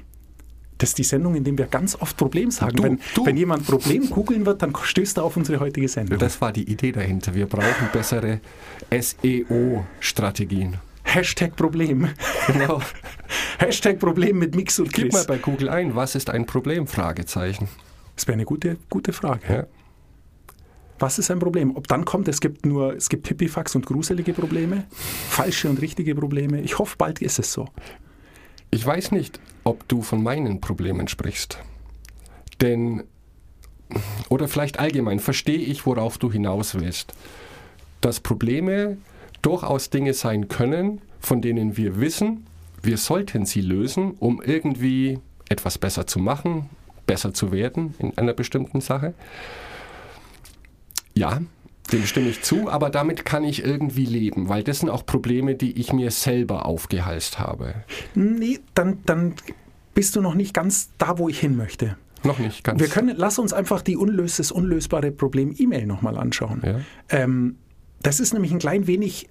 das 0.79 0.91
ist 0.91 0.99
die 0.99 1.05
Sendung, 1.05 1.35
in 1.35 1.45
der 1.45 1.59
wir 1.59 1.67
ganz 1.67 1.95
oft 1.95 2.17
Problem 2.17 2.51
sagen. 2.51 2.77
Du, 2.77 2.83
wenn, 2.83 3.01
du. 3.15 3.27
wenn 3.27 3.37
jemand 3.37 3.67
Problem 3.67 4.09
googeln 4.09 4.47
wird, 4.47 4.63
dann 4.63 4.75
stößt 4.75 5.19
er 5.19 5.25
auf 5.25 5.37
unsere 5.37 5.61
heutige 5.61 5.89
Sendung. 5.89 6.19
Das 6.19 6.41
war 6.41 6.53
die 6.53 6.71
Idee 6.71 6.93
dahinter. 6.93 7.35
Wir 7.35 7.47
brauchen 7.47 7.89
bessere 7.93 8.41
SEO-Strategien. 8.91 10.79
Hashtag 11.03 11.57
Problem. 11.57 12.09
Genau. 12.47 12.81
Hashtag 13.59 13.99
Problem 13.99 14.39
mit 14.39 14.55
Mix 14.55 14.79
und 14.79 14.93
Gib 14.93 15.13
mal 15.13 15.19
Chris. 15.19 15.27
bei 15.27 15.39
Google 15.39 15.69
ein, 15.69 15.97
was 15.97 16.15
ist 16.15 16.31
ein 16.31 16.47
Problem? 16.47 16.87
Fragezeichen. 16.87 17.69
Das 18.17 18.27
wäre 18.27 18.35
eine 18.35 18.45
gute, 18.45 18.77
gute 18.89 19.13
Frage. 19.13 19.41
Ja. 19.53 19.67
Was 21.01 21.19
ist 21.19 21.31
ein 21.31 21.39
Problem? 21.39 21.77
Ob 21.77 21.89
dann 21.89 22.05
kommt, 22.05 22.29
es 22.29 22.41
gibt 22.41 22.67
nur, 22.67 22.95
es 22.95 23.09
gibt 23.09 23.23
Pipifax 23.25 23.75
und 23.75 23.87
gruselige 23.87 24.35
Probleme, 24.35 24.85
falsche 24.91 25.71
und 25.71 25.81
richtige 25.81 26.15
Probleme. 26.15 26.61
Ich 26.61 26.79
hoffe, 26.79 26.97
bald 26.99 27.23
ist 27.23 27.39
es 27.39 27.53
so. 27.53 27.69
Ich 28.71 28.87
weiß 28.87 29.11
nicht, 29.13 29.41
ob 29.65 29.89
du 29.89 30.03
von 30.03 30.23
meinen 30.23 30.61
Problemen 30.61 31.09
sprichst. 31.09 31.59
Denn, 32.61 33.05
oder 34.29 34.47
vielleicht 34.47 34.79
allgemein, 34.79 35.21
verstehe 35.21 35.59
ich, 35.59 35.87
worauf 35.87 36.19
du 36.19 36.31
hinaus 36.31 36.75
willst. 36.75 37.15
Dass 38.03 38.21
Probleme 38.21 38.99
durchaus 39.41 39.89
Dinge 39.89 40.13
sein 40.13 40.49
können, 40.49 41.01
von 41.19 41.41
denen 41.41 41.79
wir 41.79 41.99
wissen, 41.99 42.47
wir 42.83 42.99
sollten 42.99 43.47
sie 43.47 43.63
lösen, 43.63 44.13
um 44.19 44.43
irgendwie 44.43 45.19
etwas 45.49 45.79
besser 45.79 46.07
zu 46.07 46.19
machen, 46.19 46.69
besser 47.07 47.33
zu 47.33 47.53
werden 47.53 47.95
in 47.99 48.17
einer 48.19 48.35
bestimmten 48.35 48.83
Sache. 48.83 49.15
Ja, 51.21 51.41
dem 51.93 52.07
stimme 52.07 52.29
ich 52.29 52.43
zu, 52.43 52.71
aber 52.71 52.91
damit 52.91 53.25
kann 53.25 53.45
ich 53.45 53.65
irgendwie 53.65 54.07
leben, 54.07 54.49
weil 54.49 54.63
das 54.63 54.81
sind 54.81 54.91
auch 54.91 55.05
Probleme, 55.05 55.55
die 55.55 55.73
ich 55.79 55.93
mir 55.93 56.11
selber 56.11 56.67
aufgehalst 56.67 57.39
habe. 57.39 57.75
Nee, 58.15 58.61
dann, 58.75 58.99
dann 59.07 59.35
bist 59.95 60.17
du 60.17 60.21
noch 60.21 60.35
nicht 60.35 60.55
ganz 60.55 60.91
da, 60.99 61.19
wo 61.19 61.29
ich 61.29 61.41
hin 61.41 61.57
möchte. 61.57 61.97
Noch 62.23 62.39
nicht 62.39 62.65
ganz. 62.65 62.81
Wir 62.81 62.89
können, 62.89 63.17
lass 63.17 63.39
uns 63.39 63.53
einfach 63.53 63.83
die 63.83 63.97
unlös, 63.97 64.37
das 64.37 64.53
unlösbare 64.53 65.11
Problem 65.11 65.55
E-Mail 65.57 65.87
nochmal 65.87 66.17
anschauen. 66.17 66.63
Ja. 66.65 66.81
Ähm, 67.09 67.57
das 68.03 68.21
ist 68.21 68.33
nämlich 68.33 68.53
ein 68.53 68.59
klein 68.59 68.87
wenig 68.87 69.29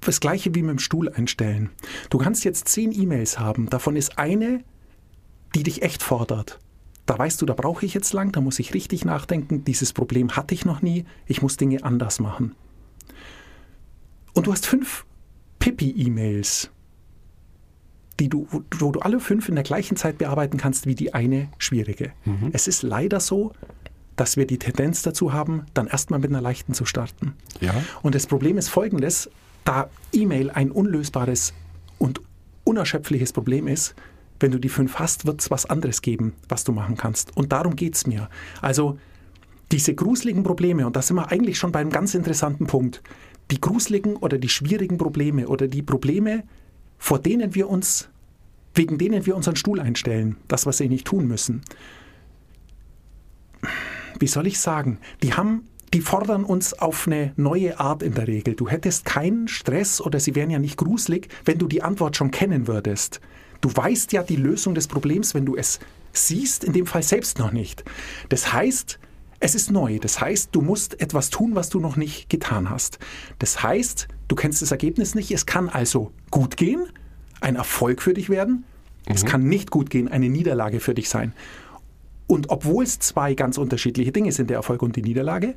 das 0.00 0.20
gleiche 0.20 0.54
wie 0.54 0.62
mit 0.62 0.70
dem 0.70 0.78
Stuhl 0.78 1.08
einstellen. 1.08 1.70
Du 2.08 2.18
kannst 2.18 2.44
jetzt 2.44 2.68
zehn 2.68 2.92
E-Mails 2.92 3.38
haben, 3.38 3.68
davon 3.68 3.96
ist 3.96 4.16
eine, 4.16 4.62
die 5.56 5.64
dich 5.64 5.82
echt 5.82 6.02
fordert. 6.02 6.60
Da 7.08 7.18
weißt 7.18 7.40
du, 7.40 7.46
da 7.46 7.54
brauche 7.54 7.86
ich 7.86 7.94
jetzt 7.94 8.12
lang, 8.12 8.32
da 8.32 8.42
muss 8.42 8.58
ich 8.58 8.74
richtig 8.74 9.06
nachdenken, 9.06 9.64
dieses 9.64 9.94
Problem 9.94 10.36
hatte 10.36 10.52
ich 10.52 10.66
noch 10.66 10.82
nie, 10.82 11.06
ich 11.24 11.40
muss 11.40 11.56
Dinge 11.56 11.82
anders 11.82 12.20
machen. 12.20 12.54
Und 14.34 14.46
du 14.46 14.52
hast 14.52 14.66
fünf 14.66 15.06
Pippi-E-Mails, 15.58 16.70
die 18.20 18.28
du, 18.28 18.46
wo, 18.50 18.92
du 18.92 19.00
alle 19.00 19.20
fünf 19.20 19.48
in 19.48 19.54
der 19.54 19.64
gleichen 19.64 19.96
Zeit 19.96 20.18
bearbeiten 20.18 20.58
kannst 20.58 20.86
wie 20.86 20.94
die 20.94 21.14
eine 21.14 21.48
schwierige. 21.56 22.12
Es 22.52 22.68
ist 22.68 22.82
leider 22.82 23.20
so, 23.20 23.54
dass 24.16 24.36
wir 24.36 24.46
die 24.46 24.58
Tendenz 24.58 25.00
dazu 25.00 25.32
haben, 25.32 25.64
dann 25.72 25.86
erstmal 25.86 26.20
mit 26.20 26.28
einer 26.28 26.42
leichten 26.42 26.74
zu 26.74 26.84
starten. 26.84 27.32
Ja. 27.62 27.72
Und 28.02 28.16
das 28.16 28.26
Problem 28.26 28.58
ist 28.58 28.68
folgendes, 28.68 29.30
da 29.64 29.88
E-Mail 30.12 30.50
ein 30.50 30.70
unlösbares 30.70 31.54
und 31.96 32.20
unerschöpfliches 32.64 33.32
Problem 33.32 33.66
ist, 33.66 33.94
wenn 34.40 34.50
du 34.50 34.58
die 34.58 34.68
fünf 34.68 34.98
hast, 34.98 35.26
wird 35.26 35.40
es 35.40 35.50
was 35.50 35.66
anderes 35.66 36.02
geben, 36.02 36.34
was 36.48 36.64
du 36.64 36.72
machen 36.72 36.96
kannst. 36.96 37.36
Und 37.36 37.52
darum 37.52 37.76
geht 37.76 37.94
es 37.94 38.06
mir. 38.06 38.28
Also 38.60 38.98
diese 39.72 39.94
gruseligen 39.94 40.42
Probleme, 40.42 40.86
und 40.86 40.96
da 40.96 41.02
sind 41.02 41.16
wir 41.16 41.30
eigentlich 41.30 41.58
schon 41.58 41.72
bei 41.72 41.80
einem 41.80 41.90
ganz 41.90 42.14
interessanten 42.14 42.66
Punkt, 42.66 43.02
die 43.50 43.60
gruseligen 43.60 44.16
oder 44.16 44.38
die 44.38 44.48
schwierigen 44.48 44.98
Probleme 44.98 45.48
oder 45.48 45.68
die 45.68 45.82
Probleme, 45.82 46.44
vor 46.98 47.18
denen 47.18 47.54
wir 47.54 47.68
uns, 47.68 48.08
wegen 48.74 48.98
denen 48.98 49.26
wir 49.26 49.36
unseren 49.36 49.56
Stuhl 49.56 49.80
einstellen, 49.80 50.36
das, 50.48 50.66
was 50.66 50.78
sie 50.78 50.88
nicht 50.88 51.06
tun 51.06 51.26
müssen. 51.26 51.62
Wie 54.18 54.26
soll 54.26 54.46
ich 54.46 54.58
sagen? 54.58 54.98
Die 55.22 55.34
haben, 55.34 55.68
die 55.92 56.00
fordern 56.00 56.44
uns 56.44 56.74
auf 56.74 57.06
eine 57.06 57.32
neue 57.36 57.78
Art 57.78 58.02
in 58.02 58.14
der 58.14 58.26
Regel. 58.26 58.54
Du 58.54 58.68
hättest 58.68 59.04
keinen 59.04 59.48
Stress 59.48 60.00
oder 60.00 60.20
sie 60.20 60.34
wären 60.34 60.50
ja 60.50 60.58
nicht 60.58 60.76
gruselig, 60.76 61.28
wenn 61.44 61.58
du 61.58 61.66
die 61.66 61.82
Antwort 61.82 62.16
schon 62.16 62.30
kennen 62.30 62.66
würdest. 62.66 63.20
Du 63.60 63.74
weißt 63.74 64.12
ja 64.12 64.22
die 64.22 64.36
Lösung 64.36 64.74
des 64.74 64.88
Problems, 64.88 65.34
wenn 65.34 65.44
du 65.44 65.56
es 65.56 65.80
siehst, 66.12 66.64
in 66.64 66.72
dem 66.72 66.86
Fall 66.86 67.02
selbst 67.02 67.38
noch 67.38 67.52
nicht. 67.52 67.84
Das 68.28 68.52
heißt, 68.52 68.98
es 69.40 69.54
ist 69.54 69.70
neu. 69.70 69.98
Das 69.98 70.20
heißt, 70.20 70.50
du 70.52 70.60
musst 70.60 71.00
etwas 71.00 71.30
tun, 71.30 71.54
was 71.54 71.68
du 71.68 71.80
noch 71.80 71.96
nicht 71.96 72.28
getan 72.28 72.70
hast. 72.70 72.98
Das 73.38 73.62
heißt, 73.62 74.08
du 74.26 74.34
kennst 74.34 74.62
das 74.62 74.70
Ergebnis 74.70 75.14
nicht. 75.14 75.30
Es 75.30 75.46
kann 75.46 75.68
also 75.68 76.12
gut 76.30 76.56
gehen, 76.56 76.86
ein 77.40 77.56
Erfolg 77.56 78.02
für 78.02 78.14
dich 78.14 78.28
werden. 78.30 78.64
Es 79.06 79.24
kann 79.24 79.44
nicht 79.44 79.70
gut 79.70 79.88
gehen, 79.88 80.08
eine 80.08 80.28
Niederlage 80.28 80.80
für 80.80 80.92
dich 80.92 81.08
sein. 81.08 81.32
Und 82.26 82.50
obwohl 82.50 82.84
es 82.84 82.98
zwei 82.98 83.32
ganz 83.32 83.56
unterschiedliche 83.56 84.12
Dinge 84.12 84.32
sind, 84.32 84.50
der 84.50 84.58
Erfolg 84.58 84.82
und 84.82 84.96
die 84.96 85.02
Niederlage, 85.02 85.54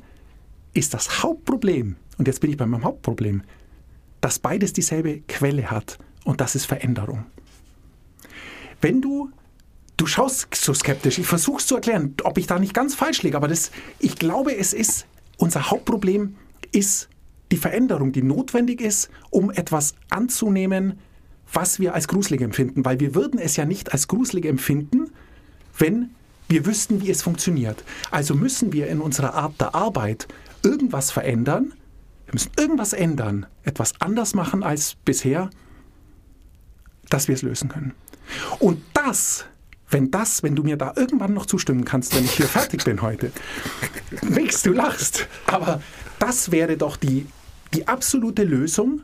ist 0.72 0.94
das 0.94 1.22
Hauptproblem, 1.22 1.96
und 2.16 2.28
jetzt 2.28 2.40
bin 2.40 2.50
ich 2.50 2.56
bei 2.56 2.64
meinem 2.64 2.84
Hauptproblem, 2.84 3.42
dass 4.22 4.38
beides 4.38 4.72
dieselbe 4.72 5.20
Quelle 5.28 5.70
hat 5.70 5.98
und 6.24 6.40
das 6.40 6.54
ist 6.54 6.64
Veränderung. 6.64 7.26
Wenn 8.82 9.00
du, 9.00 9.30
du 9.96 10.06
schaust 10.06 10.54
so 10.54 10.74
skeptisch, 10.74 11.18
ich 11.18 11.26
versuche 11.26 11.60
es 11.60 11.66
zu 11.66 11.76
erklären, 11.76 12.14
ob 12.24 12.36
ich 12.36 12.46
da 12.46 12.58
nicht 12.58 12.74
ganz 12.74 12.94
falsch 12.94 13.22
liege, 13.22 13.36
aber 13.36 13.48
das, 13.48 13.70
ich 14.00 14.16
glaube, 14.16 14.56
es 14.56 14.72
ist, 14.74 15.06
unser 15.38 15.70
Hauptproblem 15.70 16.36
ist 16.72 17.08
die 17.52 17.56
Veränderung, 17.56 18.12
die 18.12 18.22
notwendig 18.22 18.80
ist, 18.80 19.08
um 19.30 19.50
etwas 19.50 19.94
anzunehmen, 20.10 20.98
was 21.52 21.78
wir 21.78 21.94
als 21.94 22.08
gruselig 22.08 22.40
empfinden, 22.40 22.84
weil 22.84 22.98
wir 22.98 23.14
würden 23.14 23.38
es 23.38 23.56
ja 23.56 23.64
nicht 23.64 23.92
als 23.92 24.08
gruselig 24.08 24.46
empfinden, 24.46 25.10
wenn 25.78 26.10
wir 26.48 26.66
wüssten, 26.66 27.00
wie 27.02 27.10
es 27.10 27.22
funktioniert. 27.22 27.84
Also 28.10 28.34
müssen 28.34 28.72
wir 28.72 28.88
in 28.88 29.00
unserer 29.00 29.34
Art 29.34 29.60
der 29.60 29.74
Arbeit 29.74 30.28
irgendwas 30.62 31.10
verändern. 31.10 31.72
Wir 32.26 32.34
müssen 32.34 32.50
irgendwas 32.58 32.94
ändern, 32.94 33.46
etwas 33.62 34.00
anders 34.00 34.34
machen 34.34 34.62
als 34.62 34.96
bisher, 35.04 35.50
dass 37.10 37.28
wir 37.28 37.34
es 37.34 37.42
lösen 37.42 37.68
können. 37.68 37.92
Und 38.58 38.82
das, 38.94 39.44
wenn 39.90 40.10
das, 40.10 40.42
wenn 40.42 40.56
du 40.56 40.62
mir 40.62 40.76
da 40.76 40.92
irgendwann 40.96 41.34
noch 41.34 41.46
zustimmen 41.46 41.84
kannst, 41.84 42.14
wenn 42.14 42.24
ich 42.24 42.32
hier 42.32 42.46
fertig 42.46 42.84
bin 42.84 43.02
heute, 43.02 43.32
nix, 44.22 44.62
du 44.62 44.72
lachst, 44.72 45.28
aber 45.46 45.82
das 46.18 46.50
wäre 46.50 46.76
doch 46.76 46.96
die, 46.96 47.26
die 47.74 47.88
absolute 47.88 48.44
Lösung, 48.44 49.02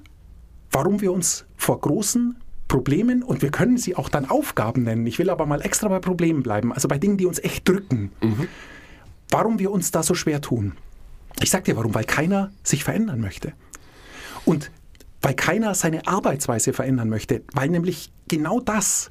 warum 0.71 1.01
wir 1.01 1.13
uns 1.13 1.45
vor 1.57 1.81
großen 1.81 2.37
Problemen 2.69 3.23
und 3.23 3.41
wir 3.41 3.51
können 3.51 3.79
sie 3.79 3.97
auch 3.97 4.09
dann 4.11 4.29
Aufgaben 4.29 4.83
nennen. 4.83 5.07
Ich 5.07 5.19
will 5.19 5.31
aber 5.31 5.47
mal 5.47 5.63
extra 5.63 5.89
bei 5.89 6.01
Problemen 6.01 6.43
bleiben, 6.43 6.73
also 6.73 6.87
bei 6.87 6.99
Dingen, 6.99 7.17
die 7.17 7.27
uns 7.27 7.39
echt 7.39 7.67
drücken. 7.69 8.13
Warum 9.31 9.59
wir 9.59 9.71
uns 9.71 9.91
da 9.91 10.03
so 10.03 10.15
schwer 10.15 10.41
tun. 10.41 10.73
Ich 11.41 11.51
sag 11.51 11.65
dir 11.65 11.77
warum, 11.77 11.95
weil 11.95 12.05
keiner 12.05 12.51
sich 12.63 12.85
verändern 12.85 13.21
möchte. 13.21 13.53
Und 14.45 14.71
weil 15.23 15.35
keiner 15.35 15.75
seine 15.75 16.07
Arbeitsweise 16.07 16.73
verändern 16.73 17.09
möchte, 17.09 17.43
weil 17.53 17.69
nämlich 17.69 18.13
genau 18.29 18.61
das, 18.61 19.11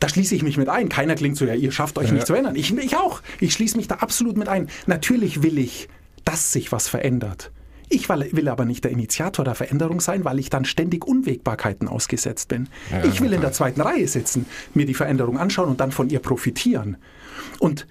da 0.00 0.08
schließe 0.08 0.34
ich 0.34 0.42
mich 0.42 0.56
mit 0.56 0.68
ein. 0.68 0.88
Keiner 0.88 1.14
klingt 1.14 1.36
so, 1.36 1.44
ja, 1.44 1.54
ihr 1.54 1.72
schafft 1.72 1.98
euch 1.98 2.10
nicht 2.10 2.26
zu 2.26 2.34
ändern. 2.34 2.56
Ich, 2.56 2.76
ich 2.76 2.96
auch. 2.96 3.20
Ich 3.38 3.52
schließe 3.52 3.76
mich 3.76 3.86
da 3.86 3.96
absolut 3.96 4.36
mit 4.36 4.48
ein. 4.48 4.68
Natürlich 4.86 5.42
will 5.42 5.58
ich, 5.58 5.88
dass 6.24 6.52
sich 6.52 6.72
was 6.72 6.88
verändert. 6.88 7.52
Ich 7.92 8.08
will 8.08 8.48
aber 8.48 8.64
nicht 8.64 8.84
der 8.84 8.92
Initiator 8.92 9.44
der 9.44 9.56
Veränderung 9.56 10.00
sein, 10.00 10.24
weil 10.24 10.38
ich 10.38 10.48
dann 10.48 10.64
ständig 10.64 11.04
Unwägbarkeiten 11.04 11.88
ausgesetzt 11.88 12.48
bin. 12.48 12.68
ich 13.08 13.20
will 13.20 13.32
in 13.32 13.40
der 13.40 13.52
zweiten 13.52 13.80
Reihe 13.80 14.06
sitzen, 14.06 14.46
mir 14.74 14.86
die 14.86 14.94
Veränderung 14.94 15.38
anschauen 15.38 15.68
und 15.68 15.80
dann 15.80 15.90
von 15.90 16.08
ihr 16.08 16.20
profitieren. 16.20 16.96
Und 17.58 17.86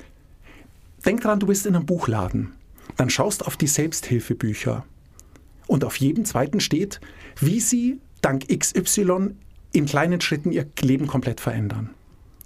denk 1.05 1.21
dran, 1.21 1.39
du 1.39 1.47
bist 1.47 1.65
in 1.65 1.75
einem 1.75 1.85
Buchladen. 1.85 2.53
Dann 2.95 3.09
schaust 3.09 3.45
auf 3.45 3.57
die 3.57 3.67
Selbsthilfebücher. 3.67 4.85
Und 5.67 5.83
auf 5.83 5.97
jedem 5.97 6.25
zweiten 6.25 6.61
steht, 6.61 7.01
wie 7.39 7.59
sie 7.59 7.99
dank 8.21 8.47
XY 8.47 9.35
in 9.73 9.85
kleinen 9.85 10.21
Schritten 10.21 10.51
ihr 10.51 10.65
Leben 10.81 11.07
komplett 11.07 11.41
verändern. 11.41 11.91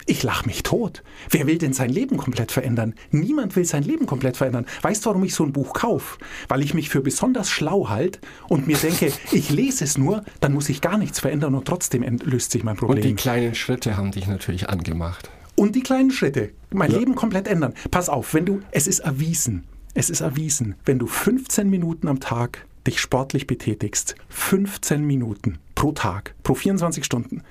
Ich 0.06 0.24
lach 0.24 0.46
mich 0.46 0.64
tot. 0.64 1.04
Wer 1.30 1.48
will 1.48 1.58
denn 1.58 1.74
sein 1.74 1.90
Leben 1.90 2.18
komplett 2.18 2.52
verändern? 2.52 2.94
Niemand 3.12 3.56
will 3.56 3.66
sein 3.66 3.84
Leben 3.84 4.06
komplett 4.06 4.38
verändern. 4.38 4.66
Weißt 4.82 5.06
du, 5.06 5.10
warum 5.10 5.24
ich 5.24 5.34
so 5.34 5.44
ein 5.44 5.54
Buch 5.54 5.74
kaufe? 5.74 6.18
Weil 6.48 6.62
ich 6.62 6.74
mich 6.74 6.90
für 6.90 7.02
besonders 7.02 7.50
schlau 7.50 7.90
halte 7.90 8.20
und 8.50 8.68
mir 8.68 8.78
denke, 8.78 9.12
ich 9.32 9.50
lese 9.50 9.84
es 9.84 9.98
nur, 9.98 10.24
dann 10.42 10.54
muss 10.54 10.70
ich 10.70 10.82
gar 10.82 10.98
nichts 10.98 11.20
verändern 11.20 11.56
und 11.56 11.66
trotzdem 11.66 12.04
löst 12.24 12.52
sich 12.52 12.64
mein 12.64 12.78
Und 12.78 12.82
die 12.82 12.86
Problem. 12.86 13.16
kleinen 13.16 13.56
Schritte 13.56 13.98
haben 13.98 14.12
dich 14.12 14.28
natürlich 14.28 14.70
angemacht. 14.70 15.30
Und 15.56 15.76
die 15.76 15.84
kleinen 15.84 16.12
Schritte. 16.12 16.52
Mein 16.72 16.92
Leben 16.92 17.16
komplett 17.16 17.48
ändern. 17.48 17.74
Pass 17.92 18.10
auf, 18.10 18.34
wenn 18.34 18.46
du, 18.46 18.62
es 18.72 18.88
ist 18.88 19.00
erwiesen, 19.00 19.64
es 19.94 20.10
ist 20.10 20.22
erwiesen, 20.22 20.76
wenn 20.86 20.98
du 20.98 21.06
15 21.06 21.70
Minuten 21.70 22.08
am 22.08 22.20
Tag 22.20 22.66
dich 22.88 23.00
sportlich 23.00 23.48
betätigst, 23.48 24.16
15 24.30 25.06
Minuten 25.06 25.60
pro 25.76 25.92
Tag, 25.92 26.34
pro 26.44 26.56
24 26.56 27.06
Stunden, 27.06 27.44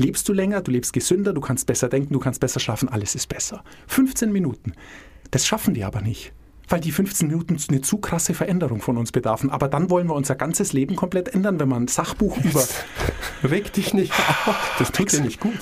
lebst 0.00 0.28
du 0.28 0.32
länger, 0.32 0.62
du 0.62 0.72
lebst 0.72 0.92
gesünder, 0.92 1.32
du 1.32 1.40
kannst 1.40 1.66
besser 1.66 1.88
denken, 1.88 2.12
du 2.12 2.18
kannst 2.18 2.40
besser 2.40 2.58
schlafen, 2.58 2.88
alles 2.88 3.14
ist 3.14 3.28
besser. 3.28 3.62
15 3.86 4.32
Minuten. 4.32 4.72
Das 5.30 5.46
schaffen 5.46 5.74
wir 5.74 5.86
aber 5.86 6.00
nicht. 6.00 6.32
Weil 6.68 6.80
die 6.80 6.92
15 6.92 7.28
Minuten 7.28 7.56
eine 7.68 7.80
zu 7.80 7.98
krasse 7.98 8.32
Veränderung 8.32 8.80
von 8.80 8.96
uns 8.96 9.12
bedarfen. 9.12 9.50
Aber 9.50 9.68
dann 9.68 9.90
wollen 9.90 10.06
wir 10.06 10.14
unser 10.14 10.36
ganzes 10.36 10.72
Leben 10.72 10.96
komplett 10.96 11.34
ändern, 11.34 11.58
wenn 11.58 11.68
man 11.68 11.84
ein 11.84 11.88
Sachbuch 11.88 12.38
über. 12.44 12.64
Reg 13.42 13.72
dich 13.72 13.92
nicht 13.92 14.12
auf. 14.12 14.76
Das 14.78 14.92
tut 14.92 15.12
dir 15.12 15.20
nicht 15.20 15.40
gut. 15.40 15.58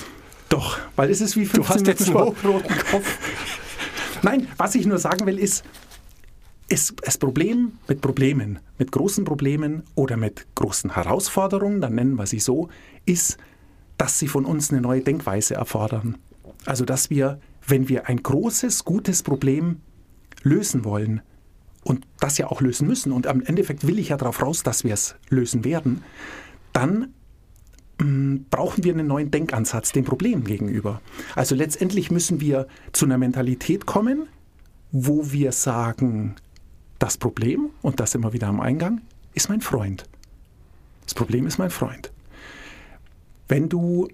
Doch, 0.49 0.79
weil 0.95 1.09
es 1.09 1.21
ist 1.21 1.35
wie 1.35 1.45
15 1.45 1.61
Du 1.61 1.69
hast 1.69 1.87
jetzt 1.87 2.07
einen 2.07 2.17
Minuten 2.17 2.43
hochroten 2.43 2.77
Kopf. 2.91 3.17
Nein, 4.21 4.47
was 4.57 4.75
ich 4.75 4.85
nur 4.85 4.97
sagen 4.97 5.25
will, 5.25 5.39
ist, 5.39 5.63
ist 6.67 6.93
das 7.03 7.17
Problem 7.17 7.73
mit 7.87 8.01
Problemen, 8.01 8.59
mit 8.77 8.91
großen 8.91 9.25
Problemen 9.25 9.83
oder 9.95 10.17
mit 10.17 10.45
großen 10.55 10.93
Herausforderungen, 10.93 11.81
dann 11.81 11.95
nennen 11.95 12.15
wir 12.15 12.27
sie 12.27 12.39
so, 12.39 12.69
ist, 13.05 13.37
dass 13.99 14.17
sie 14.17 14.29
von 14.29 14.45
uns 14.45 14.71
eine 14.71 14.81
neue 14.81 15.01
Denkweise 15.01 15.55
erfordern. 15.55 16.17
Also, 16.65 16.85
dass 16.85 17.09
wir, 17.09 17.39
wenn 17.67 17.89
wir 17.89 18.07
ein 18.07 18.23
großes, 18.23 18.85
gutes 18.85 19.21
Problem 19.21 19.81
lösen 20.41 20.85
wollen 20.85 21.21
und 21.83 22.07
das 22.19 22.37
ja 22.37 22.47
auch 22.47 22.61
lösen 22.61 22.87
müssen, 22.87 23.11
und 23.11 23.27
am 23.27 23.41
Endeffekt 23.41 23.85
will 23.85 23.99
ich 23.99 24.09
ja 24.09 24.17
darauf 24.17 24.41
raus, 24.41 24.63
dass 24.63 24.85
wir 24.85 24.93
es 24.93 25.15
lösen 25.29 25.65
werden, 25.65 26.01
dann 26.71 27.13
mh, 27.99 28.39
brauchen 28.49 28.85
wir 28.85 28.93
einen 28.93 29.07
neuen 29.07 29.31
Denkansatz 29.31 29.91
dem 29.91 30.05
Problem 30.05 30.45
gegenüber. 30.45 31.01
Also 31.35 31.53
letztendlich 31.53 32.09
müssen 32.09 32.39
wir 32.39 32.67
zu 32.93 33.05
einer 33.05 33.17
Mentalität 33.17 33.85
kommen, 33.85 34.27
wo 34.93 35.33
wir 35.33 35.51
sagen, 35.51 36.35
das 36.99 37.17
Problem, 37.17 37.69
und 37.81 37.99
das 37.99 38.15
immer 38.15 38.31
wieder 38.31 38.47
am 38.47 38.61
Eingang, 38.61 39.01
ist 39.33 39.49
mein 39.49 39.59
Freund. 39.59 40.05
Das 41.03 41.13
Problem 41.13 41.47
ist 41.47 41.57
mein 41.57 41.69
Freund. 41.69 42.11
Wenn 43.49 43.67
du, 43.67 44.07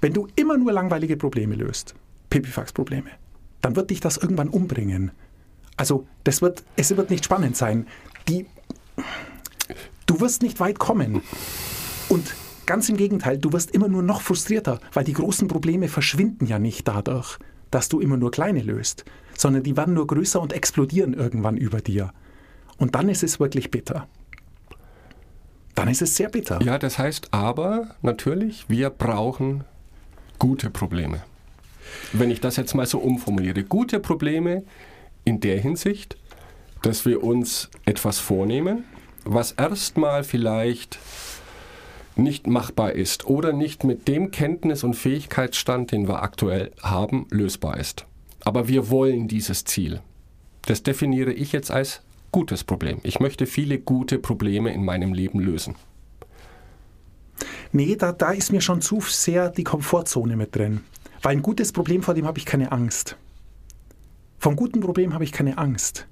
wenn 0.00 0.12
du 0.12 0.26
immer 0.34 0.58
nur 0.58 0.72
langweilige 0.72 1.16
Probleme 1.16 1.54
löst, 1.54 1.94
Pipifax-Probleme, 2.30 3.10
dann 3.62 3.76
wird 3.76 3.90
dich 3.90 4.00
das 4.00 4.16
irgendwann 4.16 4.48
umbringen. 4.48 5.12
Also 5.76 6.06
das 6.24 6.42
wird, 6.42 6.64
es 6.76 6.94
wird 6.96 7.10
nicht 7.10 7.24
spannend 7.24 7.56
sein. 7.56 7.86
Die, 8.28 8.46
du 10.06 10.20
wirst 10.20 10.42
nicht 10.42 10.58
weit 10.58 10.80
kommen. 10.80 11.22
Und 12.08 12.34
ganz 12.66 12.88
im 12.88 12.96
Gegenteil, 12.96 13.38
du 13.38 13.52
wirst 13.52 13.70
immer 13.70 13.88
nur 13.88 14.02
noch 14.02 14.20
frustrierter, 14.20 14.80
weil 14.92 15.04
die 15.04 15.12
großen 15.12 15.46
Probleme 15.46 15.88
verschwinden 15.88 16.46
ja 16.46 16.58
nicht 16.58 16.88
dadurch, 16.88 17.38
dass 17.70 17.88
du 17.88 18.00
immer 18.00 18.16
nur 18.16 18.32
kleine 18.32 18.62
löst, 18.62 19.04
sondern 19.36 19.62
die 19.62 19.76
werden 19.76 19.94
nur 19.94 20.08
größer 20.08 20.40
und 20.40 20.52
explodieren 20.52 21.14
irgendwann 21.14 21.56
über 21.56 21.80
dir. 21.80 22.12
Und 22.78 22.96
dann 22.96 23.08
ist 23.08 23.22
es 23.22 23.38
wirklich 23.38 23.70
bitter. 23.70 24.08
Dann 25.78 25.86
ist 25.86 26.02
es 26.02 26.16
sehr 26.16 26.28
bitter. 26.28 26.60
Ja, 26.60 26.76
das 26.76 26.98
heißt 26.98 27.28
aber 27.30 27.94
natürlich, 28.02 28.64
wir 28.68 28.90
brauchen 28.90 29.62
gute 30.40 30.70
Probleme. 30.70 31.22
Wenn 32.12 32.32
ich 32.32 32.40
das 32.40 32.56
jetzt 32.56 32.74
mal 32.74 32.84
so 32.84 32.98
umformuliere, 32.98 33.62
gute 33.62 34.00
Probleme 34.00 34.64
in 35.24 35.38
der 35.38 35.60
Hinsicht, 35.60 36.16
dass 36.82 37.06
wir 37.06 37.22
uns 37.22 37.70
etwas 37.84 38.18
vornehmen, 38.18 38.82
was 39.24 39.52
erstmal 39.52 40.24
vielleicht 40.24 40.98
nicht 42.16 42.48
machbar 42.48 42.94
ist 42.94 43.26
oder 43.26 43.52
nicht 43.52 43.84
mit 43.84 44.08
dem 44.08 44.32
Kenntnis- 44.32 44.82
und 44.82 44.94
Fähigkeitsstand, 44.94 45.92
den 45.92 46.08
wir 46.08 46.24
aktuell 46.24 46.72
haben, 46.82 47.28
lösbar 47.30 47.78
ist. 47.78 48.04
Aber 48.44 48.66
wir 48.66 48.90
wollen 48.90 49.28
dieses 49.28 49.62
Ziel. 49.62 50.00
Das 50.62 50.82
definiere 50.82 51.32
ich 51.32 51.52
jetzt 51.52 51.70
als 51.70 52.00
gutes 52.38 52.62
Problem. 52.62 53.00
Ich 53.02 53.18
möchte 53.18 53.46
viele 53.46 53.80
gute 53.80 54.16
Probleme 54.20 54.72
in 54.72 54.84
meinem 54.84 55.12
Leben 55.12 55.40
lösen. 55.40 55.74
Nee, 57.72 57.96
da, 57.96 58.12
da 58.12 58.30
ist 58.30 58.52
mir 58.52 58.60
schon 58.60 58.80
zu 58.80 59.00
sehr 59.00 59.50
die 59.50 59.64
Komfortzone 59.64 60.36
mit 60.36 60.54
drin. 60.54 60.82
Weil 61.20 61.32
ein 61.32 61.42
gutes 61.42 61.72
Problem, 61.72 62.00
vor 62.00 62.14
dem 62.14 62.26
habe 62.26 62.38
ich 62.38 62.46
keine 62.46 62.70
Angst. 62.70 63.16
Vom 64.38 64.54
guten 64.54 64.78
Problem 64.78 65.14
habe 65.14 65.24
ich 65.24 65.32
keine 65.32 65.58
Angst. 65.58 66.06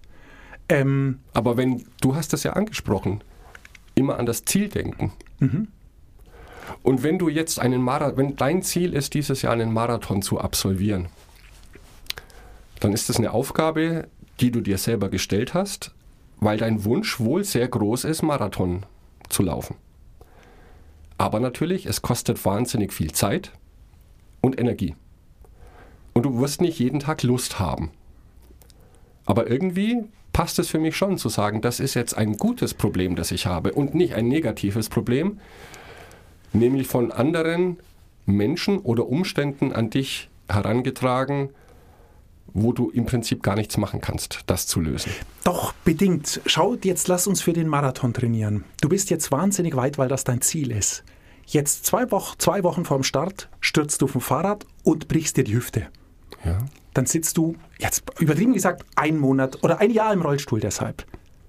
Ähm, 0.68 1.21
Aber 1.33 1.56
wenn, 1.56 1.85
du 2.00 2.16
hast 2.16 2.33
das 2.33 2.42
ja 2.42 2.54
angesprochen, 2.54 3.23
immer 3.95 4.18
an 4.18 4.26
das 4.26 4.45
Ziel 4.45 4.68
denken. 4.68 5.12
Und 6.83 7.04
wenn 7.04 7.21
du 7.21 7.28
jetzt 7.28 7.61
einen 7.61 7.83
Marathon, 7.83 8.16
wenn 8.16 8.35
dein 8.35 8.62
Ziel 8.62 8.95
ist, 8.95 9.14
dieses 9.14 9.42
Jahr 9.42 9.52
einen 9.52 9.73
Marathon 9.73 10.23
zu 10.23 10.40
absolvieren, 10.40 11.06
dann 12.80 12.92
ist 12.92 13.09
das 13.09 13.18
eine 13.18 13.30
Aufgabe, 13.30 14.09
die 14.40 14.50
du 14.50 14.61
dir 14.61 14.76
selber 14.76 15.09
gestellt 15.09 15.54
hast, 15.54 15.92
weil 16.40 16.59
dein 16.59 16.85
Wunsch 16.85 17.21
wohl 17.21 17.45
sehr 17.45 17.69
groß 17.69 18.05
ist, 18.05 18.23
Marathon 18.23 18.85
zu 19.28 19.43
laufen. 19.43 19.76
Aber 21.19 21.40
natürlich, 21.40 21.87
es 21.87 22.02
kostet 22.02 22.45
wahnsinnig 22.45 22.93
viel 22.93 23.12
Zeit 23.12 23.52
und 24.40 24.61
Energie. 24.61 24.95
Und 26.12 26.25
du 26.25 26.40
wirst 26.40 26.61
nicht 26.61 26.78
jeden 26.78 27.00
Tag 27.00 27.23
Lust 27.23 27.59
haben. 27.59 27.90
Aber 29.25 29.50
irgendwie 29.50 30.05
passt 30.33 30.59
es 30.59 30.69
für 30.69 30.78
mich 30.78 30.97
schon 30.97 31.19
zu 31.19 31.28
sagen, 31.28 31.62
das 31.62 31.81
ist 31.81 31.95
jetzt 31.95 32.16
ein 32.16 32.37
gutes 32.37 32.75
Problem, 32.75 33.16
das 33.16 33.33
ich 33.33 33.47
habe 33.47 33.73
und 33.73 33.95
nicht 33.95 34.14
ein 34.14 34.28
negatives 34.28 34.88
Problem, 34.88 35.40
nämlich 36.52 36.87
von 36.87 37.11
anderen 37.11 37.78
Menschen 38.26 38.78
oder 38.78 39.09
Umständen 39.09 39.73
an 39.73 39.90
dich 39.90 40.28
herangetragen, 40.49 41.50
wo 42.56 42.72
du 42.72 42.90
im 42.90 43.04
Prinzip 43.04 43.42
gar 43.42 43.54
nichts 43.54 43.76
machen 43.76 44.00
kannst, 44.00 44.40
das 44.46 44.66
zu 44.66 44.80
lösen. 44.80 45.12
Doch, 45.44 45.72
bedingt. 45.84 46.40
Schau, 46.46 46.75
jetzt 46.82 47.06
lass 47.06 47.26
uns 47.26 47.42
für 47.42 47.52
den 47.52 47.68
Marathon 47.68 48.14
trainieren. 48.14 48.64
Du 48.80 48.88
bist 48.88 49.10
jetzt 49.10 49.30
wahnsinnig 49.30 49.76
weit, 49.76 49.98
weil 49.98 50.08
das 50.08 50.25
dein 50.25 50.40
Ziel 50.40 50.72
ist. 50.72 51.04
Jetzt 51.44 51.84
zwei, 51.86 52.10
Wochen, 52.10 52.34
zwei 52.38 52.64
Wochen 52.64 52.84
vorm 52.84 53.02
Start 53.02 53.48
stürzt 53.60 54.00
du 54.02 54.06
vom 54.06 54.20
Fahrrad 54.20 54.66
und 54.82 55.06
brichst 55.06 55.36
dir 55.36 55.44
die 55.44 55.54
Hüfte. 55.54 55.86
Ja. 56.44 56.58
Dann 56.94 57.06
sitzt 57.06 57.36
du, 57.36 57.56
jetzt 57.78 58.04
übertrieben 58.18 58.54
gesagt, 58.54 58.84
ein 58.96 59.18
Monat 59.18 59.62
oder 59.62 59.78
ein 59.80 59.90
Jahr 59.90 60.12
im 60.12 60.22
Rollstuhl 60.22 60.60
deshalb. 60.60 61.04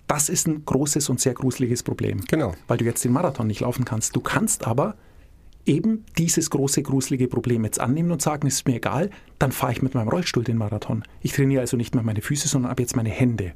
Das 0.06 0.30
ist 0.30 0.48
ein 0.48 0.66
großes 0.66 1.10
und 1.10 1.20
sehr 1.20 1.34
gruseliges 1.34 1.84
Problem. 1.84 2.22
Genau. 2.28 2.54
Weil 2.68 2.78
du 2.78 2.86
jetzt 2.86 3.04
den 3.04 3.14
Marathon 3.14 3.48
nicht 3.48 3.62
laufen 3.62 3.86
kannst. 3.86 4.16
Du 4.16 4.20
kannst 4.20 4.68
aber 4.68 4.96
eben 5.68 6.06
dieses 6.18 6.50
große, 6.50 6.82
gruselige 6.82 7.28
Problem 7.28 7.64
jetzt 7.66 7.80
annehmen 7.80 8.12
und 8.12 8.22
sagen, 8.22 8.48
es 8.48 8.56
ist 8.56 8.68
mir 8.68 8.76
egal, 8.76 9.10
dann 9.40 9.52
fahre 9.52 9.74
ich 9.74 9.82
mit 9.82 9.94
meinem 9.94 10.08
Rollstuhl 10.10 10.44
den 10.44 10.58
Marathon. 10.58 11.04
Ich 11.22 11.34
trainiere 11.34 11.62
also 11.62 11.78
nicht 11.78 11.94
mehr 11.96 12.04
meine 12.04 12.22
Füße, 12.22 12.48
sondern 12.48 12.72
ab 12.72 12.80
jetzt 12.80 12.96
meine 12.96 13.10
Hände. 13.10 13.54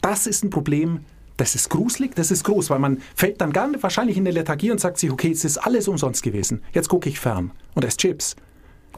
Das 0.00 0.26
ist 0.26 0.44
ein 0.44 0.50
Problem, 0.50 1.00
das 1.36 1.54
ist 1.54 1.70
gruselig, 1.70 2.14
das 2.14 2.30
ist 2.30 2.44
groß, 2.44 2.70
weil 2.70 2.78
man 2.78 3.00
fällt 3.14 3.40
dann 3.40 3.52
gar 3.52 3.68
wahrscheinlich 3.82 4.16
in 4.16 4.26
eine 4.26 4.32
Lethargie 4.32 4.70
und 4.70 4.80
sagt 4.80 4.98
sich, 4.98 5.10
okay, 5.10 5.30
es 5.30 5.44
ist 5.44 5.58
alles 5.58 5.88
umsonst 5.88 6.22
gewesen. 6.22 6.62
Jetzt 6.72 6.88
gucke 6.88 7.08
ich 7.08 7.18
fern 7.18 7.50
und 7.74 7.84
esse 7.84 7.96
Chips. 7.96 8.36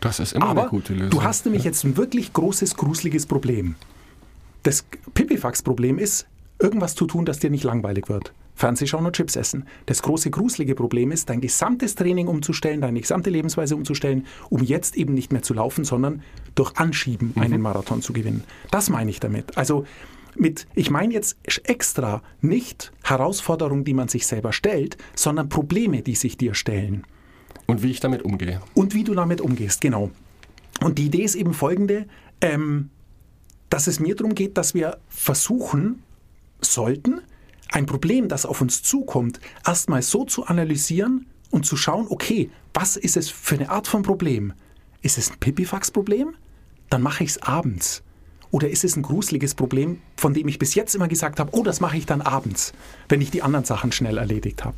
Das 0.00 0.20
ist 0.20 0.32
immer 0.32 0.46
Aber 0.46 0.62
eine 0.62 0.70
gute 0.70 0.92
Lösung. 0.92 1.10
du 1.10 1.22
hast 1.22 1.44
nämlich 1.44 1.64
jetzt 1.64 1.84
ein 1.84 1.96
wirklich 1.96 2.32
großes, 2.32 2.76
gruseliges 2.76 3.26
Problem. 3.26 3.76
Das 4.62 4.84
Pipifax-Problem 5.14 5.98
ist, 5.98 6.26
irgendwas 6.58 6.94
zu 6.94 7.06
tun, 7.06 7.24
dass 7.24 7.38
dir 7.38 7.50
nicht 7.50 7.64
langweilig 7.64 8.08
wird. 8.08 8.32
Fernseh 8.54 8.86
schauen 8.86 9.06
und 9.06 9.16
Chips 9.16 9.36
essen. 9.36 9.66
Das 9.86 10.02
große, 10.02 10.30
gruselige 10.30 10.74
Problem 10.74 11.10
ist, 11.10 11.28
dein 11.28 11.40
gesamtes 11.40 11.94
Training 11.94 12.28
umzustellen, 12.28 12.80
deine 12.80 13.00
gesamte 13.00 13.30
Lebensweise 13.30 13.74
umzustellen, 13.74 14.26
um 14.48 14.62
jetzt 14.62 14.96
eben 14.96 15.14
nicht 15.14 15.32
mehr 15.32 15.42
zu 15.42 15.54
laufen, 15.54 15.84
sondern 15.84 16.22
durch 16.54 16.76
Anschieben 16.76 17.32
einen 17.36 17.60
Marathon 17.60 18.00
zu 18.00 18.12
gewinnen. 18.12 18.44
Das 18.70 18.90
meine 18.90 19.10
ich 19.10 19.20
damit. 19.20 19.58
Also 19.58 19.84
mit, 20.36 20.66
ich 20.74 20.90
meine 20.90 21.14
jetzt 21.14 21.36
extra 21.64 22.22
nicht 22.40 22.92
Herausforderungen, 23.02 23.84
die 23.84 23.94
man 23.94 24.08
sich 24.08 24.26
selber 24.26 24.52
stellt, 24.52 24.96
sondern 25.14 25.48
Probleme, 25.48 26.02
die 26.02 26.14
sich 26.14 26.36
dir 26.36 26.54
stellen 26.54 27.04
Und 27.66 27.82
wie 27.82 27.90
ich 27.90 28.00
damit 28.00 28.22
umgehe. 28.22 28.60
und 28.74 28.94
wie 28.94 29.04
du 29.04 29.14
damit 29.14 29.40
umgehst, 29.40 29.80
genau. 29.80 30.10
Und 30.80 30.98
die 30.98 31.06
Idee 31.06 31.22
ist 31.22 31.34
eben 31.34 31.54
folgende, 31.54 32.06
ähm, 32.40 32.90
dass 33.70 33.86
es 33.86 34.00
mir 34.00 34.14
darum 34.16 34.34
geht, 34.34 34.58
dass 34.58 34.74
wir 34.74 34.98
versuchen 35.08 36.02
sollten, 36.60 37.20
ein 37.70 37.86
Problem, 37.86 38.28
das 38.28 38.46
auf 38.46 38.60
uns 38.60 38.82
zukommt, 38.82 39.40
erstmal 39.66 40.02
so 40.02 40.24
zu 40.24 40.46
analysieren 40.46 41.26
und 41.50 41.66
zu 41.66 41.76
schauen, 41.76 42.06
okay, 42.08 42.50
was 42.72 42.96
ist 42.96 43.16
es 43.16 43.30
für 43.30 43.54
eine 43.56 43.70
Art 43.70 43.86
von 43.88 44.02
Problem? 44.02 44.52
Ist 45.02 45.18
es 45.18 45.30
ein 45.30 45.38
Pipifax-Problem? 45.38 46.34
Dann 46.90 47.02
mache 47.02 47.24
ich 47.24 47.30
es 47.30 47.42
abends. 47.42 48.02
Oder 48.50 48.70
ist 48.70 48.84
es 48.84 48.96
ein 48.96 49.02
gruseliges 49.02 49.54
Problem, 49.54 50.00
von 50.16 50.32
dem 50.32 50.46
ich 50.46 50.58
bis 50.60 50.74
jetzt 50.76 50.94
immer 50.94 51.08
gesagt 51.08 51.40
habe, 51.40 51.50
oh, 51.56 51.64
das 51.64 51.80
mache 51.80 51.96
ich 51.96 52.06
dann 52.06 52.20
abends, 52.20 52.72
wenn 53.08 53.20
ich 53.20 53.30
die 53.30 53.42
anderen 53.42 53.64
Sachen 53.64 53.90
schnell 53.90 54.18
erledigt 54.18 54.64
habe. 54.64 54.76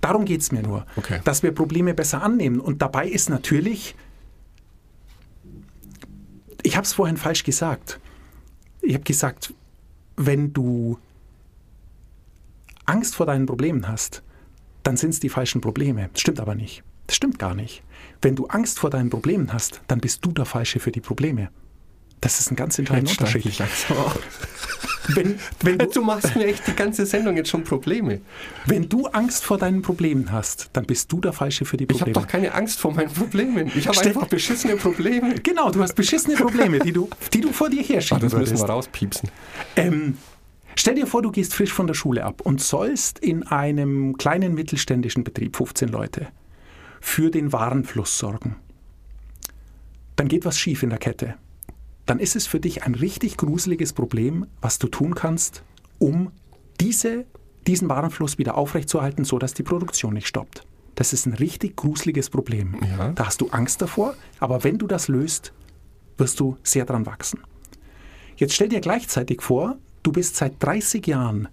Darum 0.00 0.24
geht 0.24 0.42
es 0.42 0.52
mir 0.52 0.62
nur, 0.62 0.86
Okay. 0.94 1.20
dass 1.24 1.42
wir 1.42 1.52
Probleme 1.52 1.94
besser 1.94 2.22
annehmen. 2.22 2.60
Und 2.60 2.82
dabei 2.82 3.08
ist 3.08 3.28
natürlich, 3.28 3.96
ich 6.62 6.76
habe 6.76 6.84
es 6.84 6.92
vorhin 6.92 7.16
falsch 7.16 7.42
gesagt. 7.42 7.98
Ich 8.80 8.94
habe 8.94 9.04
gesagt, 9.04 9.52
wenn 10.16 10.52
du 10.52 10.98
Angst 12.86 13.14
vor 13.16 13.26
deinen 13.26 13.46
Problemen 13.46 13.88
hast, 13.88 14.22
dann 14.82 14.96
sind 14.96 15.10
es 15.10 15.20
die 15.20 15.28
falschen 15.28 15.60
Probleme. 15.60 16.08
Das 16.12 16.20
stimmt 16.20 16.40
aber 16.40 16.54
nicht. 16.54 16.82
Das 17.06 17.16
stimmt 17.16 17.38
gar 17.38 17.54
nicht. 17.54 17.82
Wenn 18.22 18.34
du 18.36 18.46
Angst 18.46 18.78
vor 18.78 18.90
deinen 18.90 19.10
Problemen 19.10 19.52
hast, 19.52 19.80
dann 19.88 20.00
bist 20.00 20.24
du 20.24 20.32
der 20.32 20.44
Falsche 20.44 20.80
für 20.80 20.92
die 20.92 21.00
Probleme. 21.00 21.50
Das 22.20 22.40
ist 22.40 22.50
ein 22.50 22.56
ganz 22.56 22.78
entscheidender 22.78 23.10
Unterschied. 23.12 23.46
ich. 23.46 23.60
Wenn, 25.08 25.38
wenn, 25.60 25.78
du, 25.78 25.86
Du 25.86 26.02
machst 26.02 26.34
mir 26.34 26.46
echt 26.46 26.66
die 26.66 26.72
ganze 26.74 27.06
Sendung 27.06 27.36
jetzt 27.36 27.48
schon 27.50 27.62
Probleme. 27.62 28.20
wenn 28.66 28.88
du 28.88 29.06
Angst 29.06 29.44
vor 29.44 29.56
deinen 29.56 29.80
Problemen 29.82 30.32
hast, 30.32 30.70
dann 30.72 30.84
bist 30.84 31.12
du 31.12 31.20
der 31.20 31.32
Falsche 31.32 31.64
für 31.64 31.76
die 31.76 31.84
Ich 31.84 31.90
habe 32.00 32.10
Probleme. 32.10 32.26
doch 32.26 32.26
keine 32.26 32.52
Angst 32.54 32.80
vor 32.80 32.92
meinen 32.92 33.12
Problemen. 33.12 33.70
Ich 33.76 33.86
habe 33.86 34.00
einfach 34.00 34.26
beschissene 34.26 34.76
Probleme. 34.76 35.34
genau, 35.44 35.70
du 35.70 35.80
hast 35.80 35.94
beschissene 35.94 36.34
Probleme, 36.36 36.80
die 36.80 36.90
du, 36.92 37.08
die 37.32 37.40
du 37.40 37.52
vor 37.52 37.70
dir 37.70 37.82
Ah, 37.82 37.88
herschieben 37.88 38.22
das 38.22 38.32
müssen 38.32 38.58
wir 38.58 38.64
rauspiepsen. 38.64 39.30
Ähm, 39.76 40.16
stell 40.76 40.94
dir 40.94 41.06
vor, 41.06 41.22
du 41.22 41.30
gehst 41.30 41.54
frisch 41.54 41.72
von 41.72 41.86
der 41.86 41.94
Schule 41.94 42.24
ab 42.24 42.40
und 42.42 42.60
sollst 42.60 43.18
in 43.18 43.44
einem 43.44 44.16
kleinen 44.16 44.54
mittelständischen 44.54 45.24
Betrieb, 45.24 45.56
15 45.56 45.88
Leute, 45.88 46.28
für 47.00 47.30
den 47.30 47.52
Warenfluss 47.52 48.18
sorgen. 48.18 48.56
Dann 50.16 50.28
geht 50.28 50.44
was 50.44 50.58
schief 50.58 50.82
in 50.82 50.90
der 50.90 50.98
Kette. 50.98 51.34
Dann 52.06 52.20
ist 52.20 52.36
es 52.36 52.46
für 52.46 52.60
dich 52.60 52.84
ein 52.84 52.94
richtig 52.94 53.36
gruseliges 53.36 53.92
Problem, 53.92 54.46
was 54.60 54.78
du 54.78 54.88
tun 54.88 55.14
kannst, 55.14 55.62
um 55.98 56.30
diese, 56.80 57.26
diesen 57.66 57.88
Warenfluss 57.88 58.38
wieder 58.38 58.56
aufrechtzuerhalten, 58.56 59.24
sodass 59.24 59.54
die 59.54 59.62
Produktion 59.62 60.14
nicht 60.14 60.28
stoppt. 60.28 60.64
Das 60.94 61.12
ist 61.12 61.26
ein 61.26 61.34
richtig 61.34 61.76
gruseliges 61.76 62.30
Problem. 62.30 62.76
Ja. 62.96 63.12
Da 63.12 63.26
hast 63.26 63.40
du 63.40 63.48
Angst 63.50 63.82
davor, 63.82 64.14
aber 64.40 64.64
wenn 64.64 64.78
du 64.78 64.86
das 64.86 65.08
löst, 65.08 65.52
wirst 66.16 66.40
du 66.40 66.56
sehr 66.62 66.86
dran 66.86 67.06
wachsen. 67.06 67.40
Jetzt 68.36 68.54
stell 68.54 68.68
dir 68.68 68.80
gleichzeitig 68.80 69.42
vor, 69.42 69.76
du 70.06 70.12
bist 70.12 70.36
seit 70.36 70.62
30 70.62 71.04
Jahren 71.08 71.48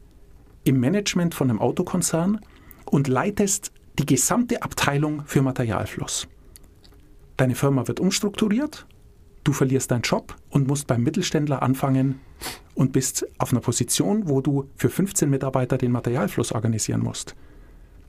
im 0.64 0.80
Management 0.80 1.34
von 1.34 1.50
einem 1.50 1.60
Autokonzern 1.60 2.40
und 2.86 3.08
leitest 3.08 3.72
die 3.98 4.06
gesamte 4.06 4.62
Abteilung 4.62 5.24
für 5.26 5.42
Materialfluss. 5.42 6.28
Deine 7.36 7.56
Firma 7.56 7.88
wird 7.88 8.00
umstrukturiert, 8.00 8.86
du 9.44 9.54
verlierst 9.54 9.90
deinen 9.90 10.04
Job 10.04 10.36
und 10.52 10.68
musst 10.68 10.86
beim 10.86 11.02
Mittelständler 11.02 11.64
anfangen 11.64 12.20
und 12.76 12.94
bist 12.94 13.26
auf 13.40 13.52
einer 13.52 13.62
Position, 13.62 14.30
wo 14.30 14.40
du 14.40 14.70
für 14.76 14.90
15 14.92 15.28
Mitarbeiter 15.32 15.80
den 15.80 15.92
Materialfluss 15.92 16.52
organisieren 16.52 17.02
musst. 17.02 17.34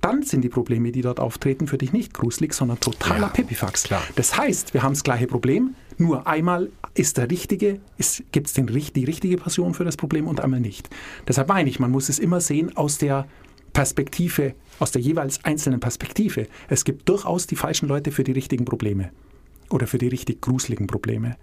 Dann 0.03 0.23
sind 0.23 0.43
die 0.43 0.51
Probleme, 0.51 0.93
die 0.93 1.01
dort 1.01 1.21
auftreten, 1.21 1.67
für 1.67 1.79
dich 1.79 1.95
nicht 1.95 2.13
gruselig, 2.13 2.53
sondern 2.53 2.79
totaler 2.81 3.21
Ja, 3.21 3.29
Pipifax. 3.29 3.85
klar. 3.85 4.03
Das 4.17 4.37
heißt, 4.37 4.75
wir 4.75 4.83
haben 4.83 4.93
das 4.93 5.05
gleiche 5.05 5.27
Problem, 5.27 5.75
nur 5.99 6.27
einmal 6.27 6.71
ist 6.95 7.17
der 7.17 7.31
richtige, 7.31 7.81
gibt 8.33 8.47
es 8.47 8.53
die 8.55 9.05
richtige 9.05 9.37
Passion 9.37 9.75
für 9.75 9.85
das 9.85 9.97
Problem 9.97 10.27
und 10.27 10.41
einmal 10.41 10.61
nicht. 10.61 10.89
Deshalb 11.27 11.49
meine 11.49 11.69
ich, 11.69 11.81
man 11.81 11.91
muss 11.91 12.09
es 12.09 12.19
immer 12.19 12.41
sehen 12.41 12.77
aus 12.77 12.99
der 12.99 13.27
Perspektive, 13.73 14.55
aus 14.79 14.93
der 14.93 15.03
jeweils 15.03 15.45
einzelnen 15.45 15.81
Perspektive. 15.81 16.47
Es 16.69 16.85
gibt 16.85 17.09
durchaus 17.09 17.47
die 17.47 17.57
falschen 17.57 17.89
Leute 17.89 18.13
für 18.13 18.25
die 18.25 18.33
richtigen 18.33 18.65
Probleme 18.65 19.11
oder 19.71 19.87
für 19.87 19.99
die 19.99 20.09
richtig 20.09 20.41
gruseligen 20.41 20.87
Probleme. 20.87 21.37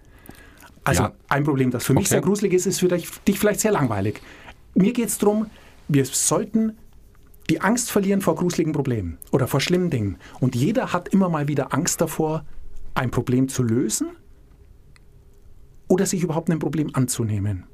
Also 0.84 1.04
Ja. 1.04 1.14
ein 1.30 1.44
Problem, 1.44 1.72
das 1.72 1.86
für 1.86 1.94
mich 1.94 2.06
Okay. 2.06 2.16
sehr 2.16 2.22
gruselig 2.22 2.54
ist, 2.54 2.66
ist 2.66 2.80
für 2.80 2.88
dich, 2.88 3.10
dich 3.28 3.38
vielleicht 3.38 3.60
sehr 3.60 3.72
langweilig. 3.72 4.22
Mir 4.74 4.94
geht 4.94 5.10
es 5.10 5.18
darum, 5.18 5.48
wir 5.88 6.06
sollten 6.06 6.78
die 7.50 7.60
Angst 7.60 7.92
verlieren 7.92 8.22
vor 8.22 8.36
gruseligen 8.36 8.72
Problemen 8.72 9.18
oder 9.32 9.48
vor 9.48 9.60
schlimmen 9.60 9.90
Dingen. 9.90 10.18
Und 10.40 10.56
jeder 10.56 10.94
hat 10.94 11.10
immer 11.10 11.28
mal 11.28 11.48
wieder 11.50 11.74
Angst 11.74 12.00
davor, 12.00 12.46
ein 12.96 13.12
Problem 13.12 13.50
zu 13.50 13.62
lösen 13.64 14.08
oder 15.92 16.06
sich 16.06 16.24
überhaupt 16.24 16.50
einem 16.50 16.60
Problem 16.60 16.90
anzunehmen. 16.96 17.66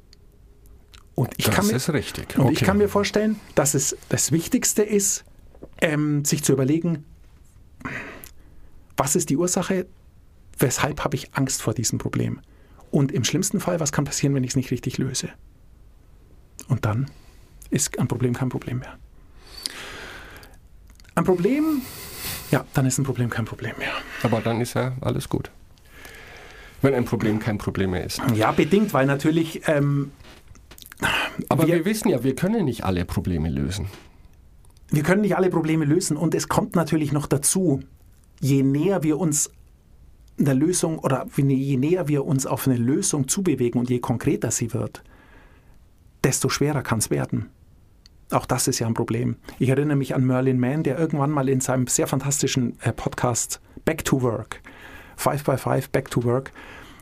Und 1.14 1.34
ich 1.36 1.46
Das 1.46 1.54
kann 1.54 1.66
mir, 1.68 1.74
ist 1.74 1.90
richtig. 1.90 2.36
Und 2.36 2.50
ich 2.50 2.64
kann 2.64 2.76
mir 2.76 2.88
vorstellen, 2.88 3.38
dass 3.54 3.74
es 3.74 3.96
das 4.08 4.32
Wichtigste 4.32 4.82
ist, 4.82 5.24
ähm, 5.80 6.24
sich 6.24 6.42
zu 6.42 6.52
überlegen, 6.52 7.04
was 8.96 9.14
ist 9.14 9.30
die 9.30 9.36
Ursache, 9.36 9.86
weshalb 10.58 11.04
habe 11.04 11.14
ich 11.14 11.32
Angst 11.34 11.62
vor 11.62 11.74
diesem 11.74 11.98
Problem? 11.98 12.40
Und 12.90 13.12
im 13.12 13.22
schlimmsten 13.22 13.60
Fall, 13.60 13.78
was 13.78 13.92
kann 13.92 14.04
passieren, 14.04 14.34
wenn 14.34 14.42
ich 14.42 14.50
es 14.50 14.56
nicht 14.56 14.72
richtig 14.72 14.98
löse? 14.98 15.28
Und 16.66 16.84
dann 16.84 17.08
ist 17.70 18.00
ein 18.00 18.08
Problem 18.08 18.34
kein 18.34 18.48
Problem 18.48 18.80
mehr. 18.80 18.98
Ein 21.14 21.22
Problem, 21.22 21.82
ja, 22.50 22.64
dann 22.74 22.84
ist 22.84 22.98
ein 22.98 23.04
Problem 23.04 23.30
kein 23.30 23.44
Problem 23.44 23.76
mehr. 23.78 23.92
Aber 24.24 24.40
dann 24.40 24.60
ist 24.60 24.74
ja 24.74 24.96
alles 25.02 25.28
gut. 25.28 25.52
Wenn 26.82 26.94
ein 26.94 27.04
Problem 27.04 27.38
kein 27.38 27.58
Problem 27.58 27.90
mehr 27.90 28.04
ist. 28.04 28.20
Ja, 28.34 28.52
bedingt, 28.52 28.92
weil 28.94 29.06
natürlich 29.06 29.62
ähm, 29.66 30.12
Aber 31.48 31.66
Wir- 31.66 31.76
wir, 31.76 31.84
wissen 31.84 32.08
ja, 32.08 32.22
wir 32.24 32.34
können 32.34 32.64
nicht 32.64 32.84
alle 32.84 33.04
Probleme 33.04 33.48
lösen. 33.48 33.86
wir 34.90 35.02
können 35.02 35.22
nicht 35.22 35.36
alle 35.36 35.50
Probleme 35.50 35.84
lösen 35.84 36.16
und 36.16 36.34
es 36.34 36.48
kommt 36.48 36.74
natürlich 36.76 37.12
noch 37.12 37.26
dazu, 37.26 37.80
je 38.40 38.62
näher 38.62 39.02
wir 39.02 39.18
uns 39.18 39.50
einer 40.38 40.54
Lösung 40.54 40.98
oder 41.00 41.26
je 41.36 41.76
näher 41.76 42.06
wir 42.08 42.24
uns 42.24 42.46
auf 42.46 42.66
eine 42.68 42.76
Lösung 42.76 43.26
zubewegen 43.28 43.80
und 43.80 43.90
je 43.90 43.98
konkreter 43.98 44.50
sie 44.52 44.72
wird, 44.72 45.02
desto 46.22 46.48
schwerer 46.48 46.82
kann 46.82 46.98
es 47.00 47.10
werden. 47.10 47.48
Auch 48.30 48.46
das 48.46 48.68
ist 48.68 48.78
ja 48.78 48.86
ein 48.86 48.94
Problem. 48.94 49.36
Ich 49.58 49.68
erinnere 49.70 49.96
mich 49.96 50.14
an 50.14 50.24
Merlin 50.24 50.60
Mann, 50.60 50.82
der 50.84 50.98
irgendwann 50.98 51.30
mal 51.30 51.48
in 51.48 51.60
seinem 51.60 51.86
sehr 51.86 52.06
fantastischen 52.06 52.76
äh, 52.82 52.92
Podcast 52.92 53.60
Back 53.84 54.04
to 54.04 54.20
Work, 54.22 54.60
5 55.18 55.44
by 55.44 55.56
5 55.56 55.90
Back 55.90 56.10
to 56.10 56.24
Work, 56.24 56.52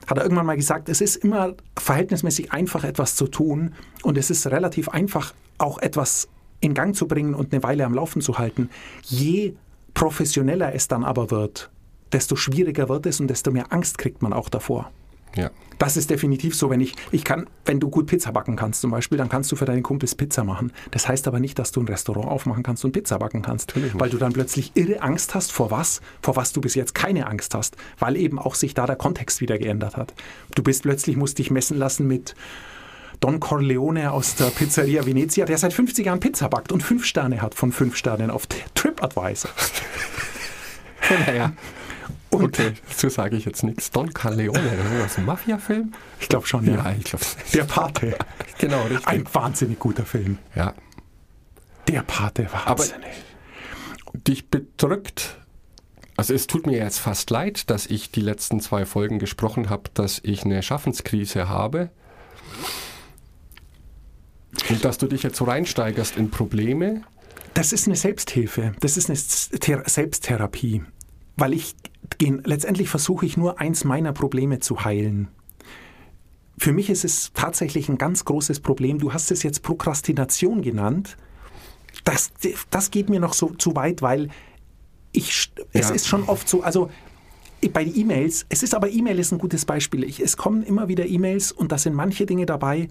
hat 0.07 0.19
er 0.19 0.25
irgendwann 0.25 0.47
mal 0.47 0.57
gesagt, 0.57 0.89
es 0.89 1.01
ist 1.01 1.17
immer 1.17 1.55
verhältnismäßig 1.79 2.53
einfach, 2.53 2.85
etwas 2.85 3.17
zu 3.17 3.27
tun 3.27 3.75
und 4.03 4.17
es 4.19 4.31
ist 4.31 4.47
relativ 4.47 4.89
einfach, 4.89 5.35
auch 5.59 5.79
etwas 5.79 6.29
in 6.61 6.75
Gang 6.75 6.95
zu 6.95 7.07
bringen 7.07 7.35
und 7.35 7.53
eine 7.53 7.63
Weile 7.63 7.85
am 7.85 7.95
Laufen 7.95 8.21
zu 8.21 8.39
halten. 8.39 8.71
Je 9.03 9.55
professioneller 9.95 10.75
es 10.75 10.89
dann 10.89 11.05
aber 11.05 11.31
wird, 11.31 11.71
desto 12.13 12.37
schwieriger 12.37 12.89
wird 12.89 13.07
es 13.07 13.21
und 13.21 13.29
desto 13.29 13.51
mehr 13.51 13.73
Angst 13.73 13.99
kriegt 13.99 14.23
man 14.23 14.33
auch 14.33 14.49
davor. 14.49 14.91
Ja. 15.37 15.51
Das 15.79 15.97
ist 15.99 16.09
definitiv 16.09 16.55
so, 16.55 16.71
wenn 16.71 16.81
ich, 16.81 16.95
ich 17.13 17.25
kann, 17.25 17.47
wenn 17.67 17.81
du 17.81 17.91
gut 17.91 18.07
Pizza 18.07 18.33
backen 18.33 18.57
kannst 18.57 18.81
zum 18.81 18.91
Beispiel, 18.91 19.19
dann 19.19 19.29
kannst 19.29 19.53
du 19.53 19.57
für 19.57 19.67
deine 19.67 19.83
Kumpels 19.83 20.15
Pizza 20.15 20.43
machen. 20.43 20.73
Das 20.91 21.07
heißt 21.07 21.29
aber 21.29 21.39
nicht, 21.39 21.59
dass 21.59 21.71
du 21.71 21.81
ein 21.81 21.87
Restaurant 21.87 22.29
aufmachen 22.29 22.63
kannst 22.63 22.85
und 22.85 22.93
Pizza 22.93 23.19
backen 23.19 23.43
kannst. 23.43 23.75
Weil 23.95 24.09
du 24.09 24.17
dann 24.17 24.33
plötzlich 24.33 24.73
irre 24.75 25.03
Angst 25.03 25.35
hast 25.35 25.53
vor 25.53 25.71
was, 25.71 26.01
vor 26.23 26.37
was 26.37 26.53
du 26.53 26.63
bis 26.63 26.75
jetzt 26.75 26.95
keine 26.95 27.27
Angst 27.27 27.55
hast, 27.55 27.77
weil 27.99 28.17
eben 28.17 28.39
auch 28.39 28.55
sich 28.55 28.73
da 28.73 28.87
der 28.87 28.97
Kontext 28.97 29.41
wieder 29.43 29.59
geändert 29.59 29.97
hat. 29.97 30.15
Du 30.55 30.63
bist 30.63 30.83
plötzlich, 30.83 31.17
musst 31.17 31.39
dich 31.39 31.51
messen 31.51 31.77
lassen 31.77 32.07
mit 32.07 32.35
Don 33.21 33.41
Corleone 33.41 34.13
aus 34.13 34.35
der 34.35 34.47
Pizzeria 34.47 35.05
Venezia, 35.05 35.45
der 35.45 35.59
seit 35.59 35.73
50 35.73 36.07
Jahren 36.07 36.21
Pizza 36.21 36.49
backt 36.49 36.73
und 36.73 36.83
fünf 36.83 37.05
Sterne 37.05 37.43
hat 37.43 37.55
von 37.55 37.73
fünf 37.73 37.97
Sternen 37.97 38.31
auf 38.31 38.47
TripAdvisor. 38.75 39.51
Naja. 41.25 41.53
Okay, 42.31 42.75
dazu 42.89 43.09
sage 43.09 43.37
ich 43.37 43.45
jetzt 43.45 43.63
nichts. 43.63 43.91
Don 43.91 44.13
Corleone, 44.13 44.61
das 44.99 45.17
ein 45.19 45.25
Mafia-Film? 45.25 45.93
Ich 46.21 46.29
glaube 46.29 46.47
schon, 46.47 46.67
ja. 46.67 46.77
Ja, 46.77 46.95
ich 46.99 47.05
glaube. 47.05 47.25
Der 47.55 47.65
Pate. 47.65 48.19
Genau, 48.59 48.83
richtig. 48.83 49.07
Ein 49.07 49.25
wahnsinnig 49.33 49.79
guter 49.79 50.05
Film. 50.05 50.39
Ja. 50.55 50.75
Der 51.89 52.03
Pate, 52.03 52.49
wahnsinnig. 52.53 53.11
Dich 54.13 54.49
bedrückt. 54.49 55.39
Also 56.17 56.35
es 56.35 56.47
tut 56.47 56.67
mir 56.67 56.79
jetzt 56.79 56.99
fast 56.99 57.31
leid, 57.31 57.71
dass 57.71 57.87
ich 57.87 58.11
die 58.11 58.23
letzten 58.23 58.61
zwei 58.61 58.87
Folgen 58.87 59.19
gesprochen 59.19 59.69
habe, 59.69 59.91
dass 59.95 60.21
ich 60.23 60.45
eine 60.45 60.63
Schaffenskrise 60.63 61.49
habe. 61.49 61.91
Und 64.71 64.85
dass 64.85 64.99
du 64.99 65.07
dich 65.07 65.23
jetzt 65.23 65.37
so 65.37 65.45
reinsteigerst 65.45 66.17
in 66.17 66.31
Probleme. 66.31 67.03
Das 67.55 67.73
ist 67.73 67.87
eine 67.87 67.97
Selbsthilfe, 67.97 68.75
das 68.81 68.97
ist 68.97 69.09
eine 69.09 69.61
Thera 69.61 69.89
Selbsttherapie, 69.89 70.83
weil 71.37 71.53
ich 71.53 71.75
gen- 72.19 72.43
letztendlich 72.45 72.89
versuche 72.89 73.27
ich 73.27 73.37
nur 73.37 73.61
eins 73.61 73.85
meiner 73.85 74.13
Probleme 74.13 74.59
zu 74.61 74.85
heilen. 74.85 75.29
Für 76.59 76.73
mich 76.73 76.89
ist 76.89 77.05
es 77.05 77.33
tatsächlich 77.35 77.89
ein 77.89 77.99
ganz 77.99 78.25
großes 78.25 78.61
Problem. 78.61 78.99
Du 78.99 79.13
hast 79.13 79.31
es 79.31 79.43
jetzt 79.43 79.63
Prokrastination 79.63 80.63
genannt. 80.63 81.17
Das, 82.05 82.31
das 82.71 82.91
geht 82.91 83.09
mir 83.11 83.21
noch 83.21 83.35
so 83.35 83.51
zu 83.51 83.77
weit, 83.77 84.01
weil 84.01 84.29
ich, 85.13 85.51
es 85.73 85.89
Ja. 85.89 85.95
ist 85.95 86.07
schon 86.07 86.25
oft 86.25 86.49
so, 86.49 86.63
also 86.63 86.91
bei 87.73 87.85
den 87.85 87.97
E-Mails, 87.97 88.47
es 88.49 88.63
ist 88.63 88.75
aber 88.75 88.91
E-Mail 88.91 89.19
ist 89.19 89.33
ein 89.33 89.39
gutes 89.39 89.65
Beispiel. 89.65 90.05
Ich, 90.05 90.21
es 90.21 90.37
kommen 90.37 90.63
immer 90.63 90.89
wieder 90.89 91.07
E-Mails 91.07 91.53
und 91.53 91.73
da 91.73 91.79
sind 91.79 91.95
manche 91.95 92.25
Dinge 92.27 92.47
dabei, 92.47 92.89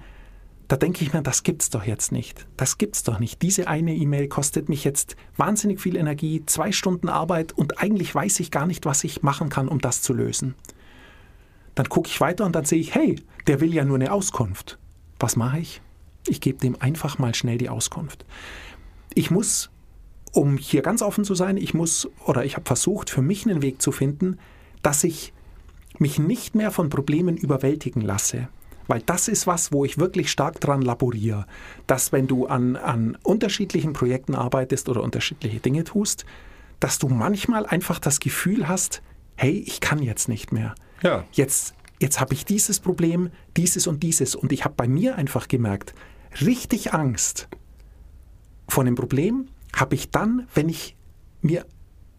da 0.68 0.78
denke 0.78 1.04
ich 1.04 1.14
mir, 1.14 1.22
das 1.22 1.44
gibt's 1.44 1.70
doch 1.70 1.84
jetzt 1.84 2.12
nicht. 2.12 2.48
Das 2.58 2.78
gibt's 2.78 3.04
doch 3.04 3.20
nicht. 3.20 3.42
Diese 3.42 3.68
eine 3.68 3.94
E-Mail 3.94 4.28
kostet 4.28 4.68
mich 4.68 4.84
jetzt 4.84 5.16
wahnsinnig 5.38 5.80
viel 5.80 5.96
Energie, 5.96 6.44
zwei 6.46 6.72
Stunden 6.72 7.08
Arbeit 7.10 7.54
und 7.54 7.82
eigentlich 7.82 8.14
weiß 8.14 8.40
ich 8.40 8.52
gar 8.52 8.66
nicht, 8.66 8.86
was 8.86 9.04
ich 9.04 9.22
machen 9.22 9.50
kann, 9.50 9.68
um 9.68 9.80
das 9.80 10.02
zu 10.02 10.14
lösen. 10.14 10.56
Dann 11.76 11.90
gucke 11.90 12.08
ich 12.08 12.20
weiter 12.20 12.46
und 12.46 12.56
dann 12.56 12.66
sehe 12.66 12.80
ich, 12.80 12.96
hey, 12.96 13.22
der 13.48 13.62
will 13.62 13.74
ja 13.74 13.86
nur 13.86 13.98
eine 13.98 14.12
Auskunft. 14.12 14.80
Was 15.20 15.36
mache 15.36 15.60
ich? 15.60 15.82
Ich 16.28 16.42
gebe 16.42 16.60
dem 16.60 16.82
einfach 16.82 17.20
mal 17.20 17.36
schnell 17.36 17.58
die 17.58 17.70
Auskunft. 17.70 18.26
Ich 19.14 19.30
muss, 19.30 19.70
um 20.32 20.58
hier 20.58 20.82
ganz 20.82 21.02
offen 21.02 21.26
zu 21.26 21.36
sein, 21.36 21.58
ich 21.58 21.74
muss 21.74 22.10
oder 22.26 22.44
ich 22.44 22.56
habe 22.56 22.66
versucht, 22.66 23.10
für 23.10 23.22
mich 23.22 23.46
einen 23.46 23.62
Weg 23.62 23.82
zu 23.82 23.92
finden, 23.92 24.40
dass 24.82 25.04
ich 25.04 25.34
mich 26.00 26.18
nicht 26.18 26.56
mehr 26.56 26.72
von 26.72 26.90
Problemen 26.90 27.38
überwältigen 27.38 28.02
lasse. 28.02 28.50
Weil 28.88 29.02
das 29.02 29.28
ist 29.28 29.48
was, 29.48 29.72
wo 29.72 29.86
ich 29.86 29.98
wirklich 29.98 30.32
stark 30.32 30.60
dran 30.60 30.82
laboriere. 30.82 31.46
Dass 31.88 32.12
wenn 32.12 32.28
du 32.28 32.48
an, 32.48 32.76
an 32.76 33.18
unterschiedlichen 33.24 33.94
Projekten 33.94 34.36
arbeitest 34.36 34.90
oder 34.90 35.02
unterschiedliche 35.02 35.60
Dinge 35.60 35.84
tust, 35.84 36.26
dass 36.80 37.00
du 37.00 37.08
manchmal 37.08 37.66
einfach 37.66 38.00
das 38.00 38.20
Gefühl 38.20 38.68
hast, 38.68 39.02
hey, 39.36 39.64
ich 39.66 39.80
kann 39.82 40.02
jetzt 40.02 40.30
nicht 40.30 40.52
mehr. 40.52 40.76
Ja. 41.02 41.24
Jetzt, 41.32 41.74
jetzt 42.00 42.20
habe 42.20 42.34
ich 42.34 42.46
dieses 42.46 42.80
Problem, 42.80 43.30
dieses 43.58 43.88
und 43.88 44.04
dieses. 44.04 44.36
Und 44.36 44.52
ich 44.52 44.66
habe 44.66 44.76
bei 44.76 44.88
mir 44.88 45.16
einfach 45.16 45.48
gemerkt, 45.48 45.94
richtig 46.42 46.94
Angst 46.94 47.48
vor 48.68 48.84
einem 48.84 48.96
Problem 48.96 49.48
habe 49.76 49.96
ich 49.96 50.10
dann, 50.10 50.48
wenn 50.54 50.70
ich 50.70 50.96
mir, 51.42 51.66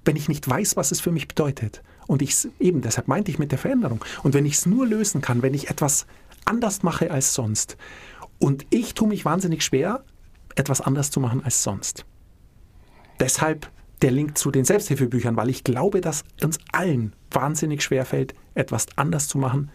wenn 0.05 0.17
ich 0.17 0.29
nicht 0.29 0.49
weiß, 0.49 0.77
was 0.77 0.93
es 0.93 1.01
für 1.01 1.11
mich 1.11 1.29
bedeutet. 1.29 1.83
Und 2.07 2.23
ich 2.23 2.37
eben, 2.61 2.83
deshalb 2.83 3.09
meinte 3.09 3.31
ich 3.31 3.39
mit 3.39 3.51
der 3.51 3.59
Veränderung. 3.59 4.05
Und 4.23 4.35
wenn 4.35 4.47
ich 4.47 4.55
es 4.55 4.67
nur 4.67 4.87
lösen 4.87 5.21
kann, 5.21 5.43
wenn 5.43 5.55
ich 5.55 5.71
etwas 5.71 6.07
anders 6.47 6.83
mache 6.83 7.11
als 7.11 7.35
sonst. 7.35 7.77
Und 8.39 8.67
ich 8.71 8.95
tue 8.95 9.09
mich 9.09 9.25
wahnsinnig 9.25 9.63
schwer, 9.63 10.05
etwas 10.55 10.81
anders 10.81 11.11
zu 11.11 11.21
machen 11.21 11.45
als 11.45 11.63
sonst. 11.63 12.07
Deshalb 13.21 13.71
der 14.03 14.11
Link 14.11 14.37
zu 14.37 14.51
den 14.51 14.65
Selbsthilfebüchern, 14.65 15.37
weil 15.37 15.49
ich 15.49 15.65
glaube, 15.65 16.01
dass 16.01 16.25
uns 16.43 16.59
allen 16.73 17.15
wahnsinnig 17.31 17.83
schwer 17.83 18.05
fällt, 18.05 18.35
etwas 18.55 18.87
anders 18.97 19.29
zu 19.29 19.39
machen, 19.39 19.71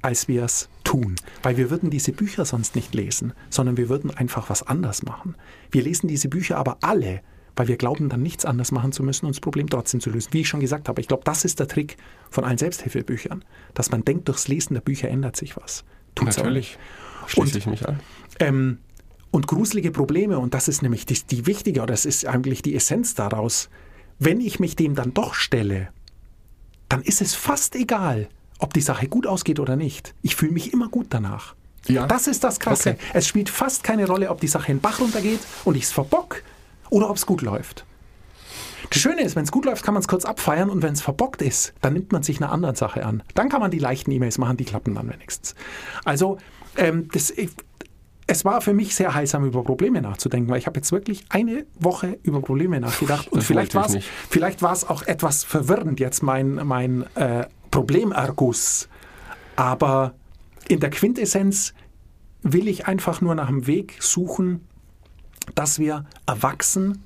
als 0.00 0.26
wir 0.26 0.44
es 0.44 0.68
tun. 0.84 1.16
Weil 1.42 1.56
wir 1.56 1.70
würden 1.70 1.90
diese 1.90 2.12
Bücher 2.12 2.44
sonst 2.44 2.74
nicht 2.74 2.94
lesen, 2.94 3.32
sondern 3.50 3.76
wir 3.76 3.88
würden 3.88 4.10
einfach 4.10 4.50
was 4.50 4.66
anders 4.66 5.02
machen. 5.02 5.36
Wir 5.70 5.82
lesen 5.82 6.08
diese 6.08 6.28
Bücher 6.28 6.56
aber 6.56 6.78
alle, 6.80 7.20
weil 7.56 7.68
wir 7.68 7.76
glauben, 7.76 8.08
dann 8.08 8.22
nichts 8.22 8.44
anders 8.44 8.72
machen 8.72 8.92
zu 8.92 9.02
müssen 9.02 9.26
und 9.26 9.34
das 9.34 9.40
Problem 9.40 9.68
trotzdem 9.68 10.00
zu 10.00 10.10
lösen. 10.10 10.32
Wie 10.32 10.40
ich 10.40 10.48
schon 10.48 10.60
gesagt 10.60 10.88
habe, 10.88 11.00
ich 11.00 11.08
glaube, 11.08 11.24
das 11.24 11.44
ist 11.44 11.60
der 11.60 11.68
Trick 11.68 11.96
von 12.30 12.44
allen 12.44 12.58
Selbsthilfebüchern, 12.58 13.44
dass 13.74 13.90
man 13.90 14.04
denkt, 14.04 14.28
durchs 14.28 14.48
Lesen 14.48 14.74
der 14.74 14.80
Bücher 14.80 15.08
ändert 15.08 15.36
sich 15.36 15.56
was. 15.56 15.84
Tut's 16.14 16.36
Natürlich. 16.36 16.78
Schließe 17.26 17.58
ich 17.58 17.66
mich 17.66 17.86
an. 17.86 18.00
Ähm, 18.40 18.78
und 19.30 19.46
gruselige 19.46 19.90
Probleme, 19.90 20.38
und 20.38 20.54
das 20.54 20.68
ist 20.68 20.82
nämlich 20.82 21.06
die, 21.06 21.18
die 21.30 21.46
wichtige, 21.46 21.80
oder 21.80 21.92
das 21.92 22.04
ist 22.04 22.26
eigentlich 22.26 22.62
die 22.62 22.74
Essenz 22.74 23.14
daraus, 23.14 23.70
wenn 24.18 24.40
ich 24.40 24.60
mich 24.60 24.76
dem 24.76 24.94
dann 24.94 25.14
doch 25.14 25.34
stelle, 25.34 25.88
dann 26.88 27.02
ist 27.02 27.22
es 27.22 27.34
fast 27.34 27.74
egal, 27.74 28.28
ob 28.58 28.74
die 28.74 28.80
Sache 28.80 29.08
gut 29.08 29.26
ausgeht 29.26 29.58
oder 29.58 29.76
nicht. 29.76 30.14
Ich 30.22 30.36
fühle 30.36 30.52
mich 30.52 30.72
immer 30.72 30.88
gut 30.88 31.06
danach. 31.10 31.54
Ja. 31.88 32.06
Das 32.06 32.26
ist 32.26 32.44
das 32.44 32.60
Krasse. 32.60 32.90
Okay. 32.90 33.00
Es 33.12 33.26
spielt 33.26 33.48
fast 33.48 33.82
keine 33.82 34.06
Rolle, 34.06 34.30
ob 34.30 34.40
die 34.40 34.48
Sache 34.48 34.70
in 34.70 34.78
den 34.78 34.82
Bach 34.82 35.00
runtergeht 35.00 35.40
und 35.64 35.76
ich 35.76 35.84
es 35.84 35.92
verbock 35.92 36.42
oder 36.92 37.08
ob 37.08 37.16
es 37.16 37.26
gut 37.26 37.42
läuft. 37.42 37.86
Das 38.90 39.00
Schöne 39.00 39.22
ist, 39.22 39.34
wenn 39.34 39.44
es 39.44 39.50
gut 39.50 39.64
läuft, 39.64 39.82
kann 39.82 39.94
man 39.94 40.02
es 40.02 40.08
kurz 40.08 40.26
abfeiern 40.26 40.68
und 40.68 40.82
wenn 40.82 40.92
es 40.92 41.00
verbockt 41.00 41.40
ist, 41.40 41.72
dann 41.80 41.94
nimmt 41.94 42.12
man 42.12 42.22
sich 42.22 42.40
einer 42.40 42.52
anderen 42.52 42.74
Sache 42.74 43.06
an. 43.06 43.22
Dann 43.34 43.48
kann 43.48 43.60
man 43.60 43.70
die 43.70 43.78
leichten 43.78 44.10
E-Mails 44.10 44.36
machen, 44.36 44.58
die 44.58 44.64
klappen 44.64 44.94
dann 44.94 45.10
wenigstens. 45.10 45.54
Also, 46.04 46.36
ähm, 46.76 47.08
das, 47.12 47.30
ich, 47.30 47.50
es 48.26 48.44
war 48.44 48.60
für 48.60 48.74
mich 48.74 48.94
sehr 48.94 49.14
heilsam, 49.14 49.46
über 49.46 49.64
Probleme 49.64 50.02
nachzudenken, 50.02 50.50
weil 50.50 50.58
ich 50.58 50.66
habe 50.66 50.78
jetzt 50.78 50.92
wirklich 50.92 51.24
eine 51.30 51.64
Woche 51.80 52.18
über 52.22 52.42
Probleme 52.42 52.78
nachgedacht. 52.80 53.28
Und 53.28 53.38
Das 53.38 53.46
vielleicht 53.46 53.74
war 53.74 53.86
es 53.86 53.96
vielleicht 54.28 54.60
war's 54.60 54.88
auch 54.88 55.02
etwas 55.02 55.44
verwirrend 55.44 55.98
jetzt 55.98 56.22
mein, 56.22 56.60
mein 56.66 57.06
äh, 57.14 57.46
Problemerguss. 57.70 58.88
Aber 59.56 60.12
in 60.68 60.80
der 60.80 60.90
Quintessenz 60.90 61.72
will 62.42 62.68
ich 62.68 62.86
einfach 62.86 63.22
nur 63.22 63.34
nach 63.34 63.48
einem 63.48 63.66
Weg 63.66 63.96
suchen, 64.00 64.66
dass 65.54 65.78
wir 65.78 66.04
erwachsen 66.26 67.02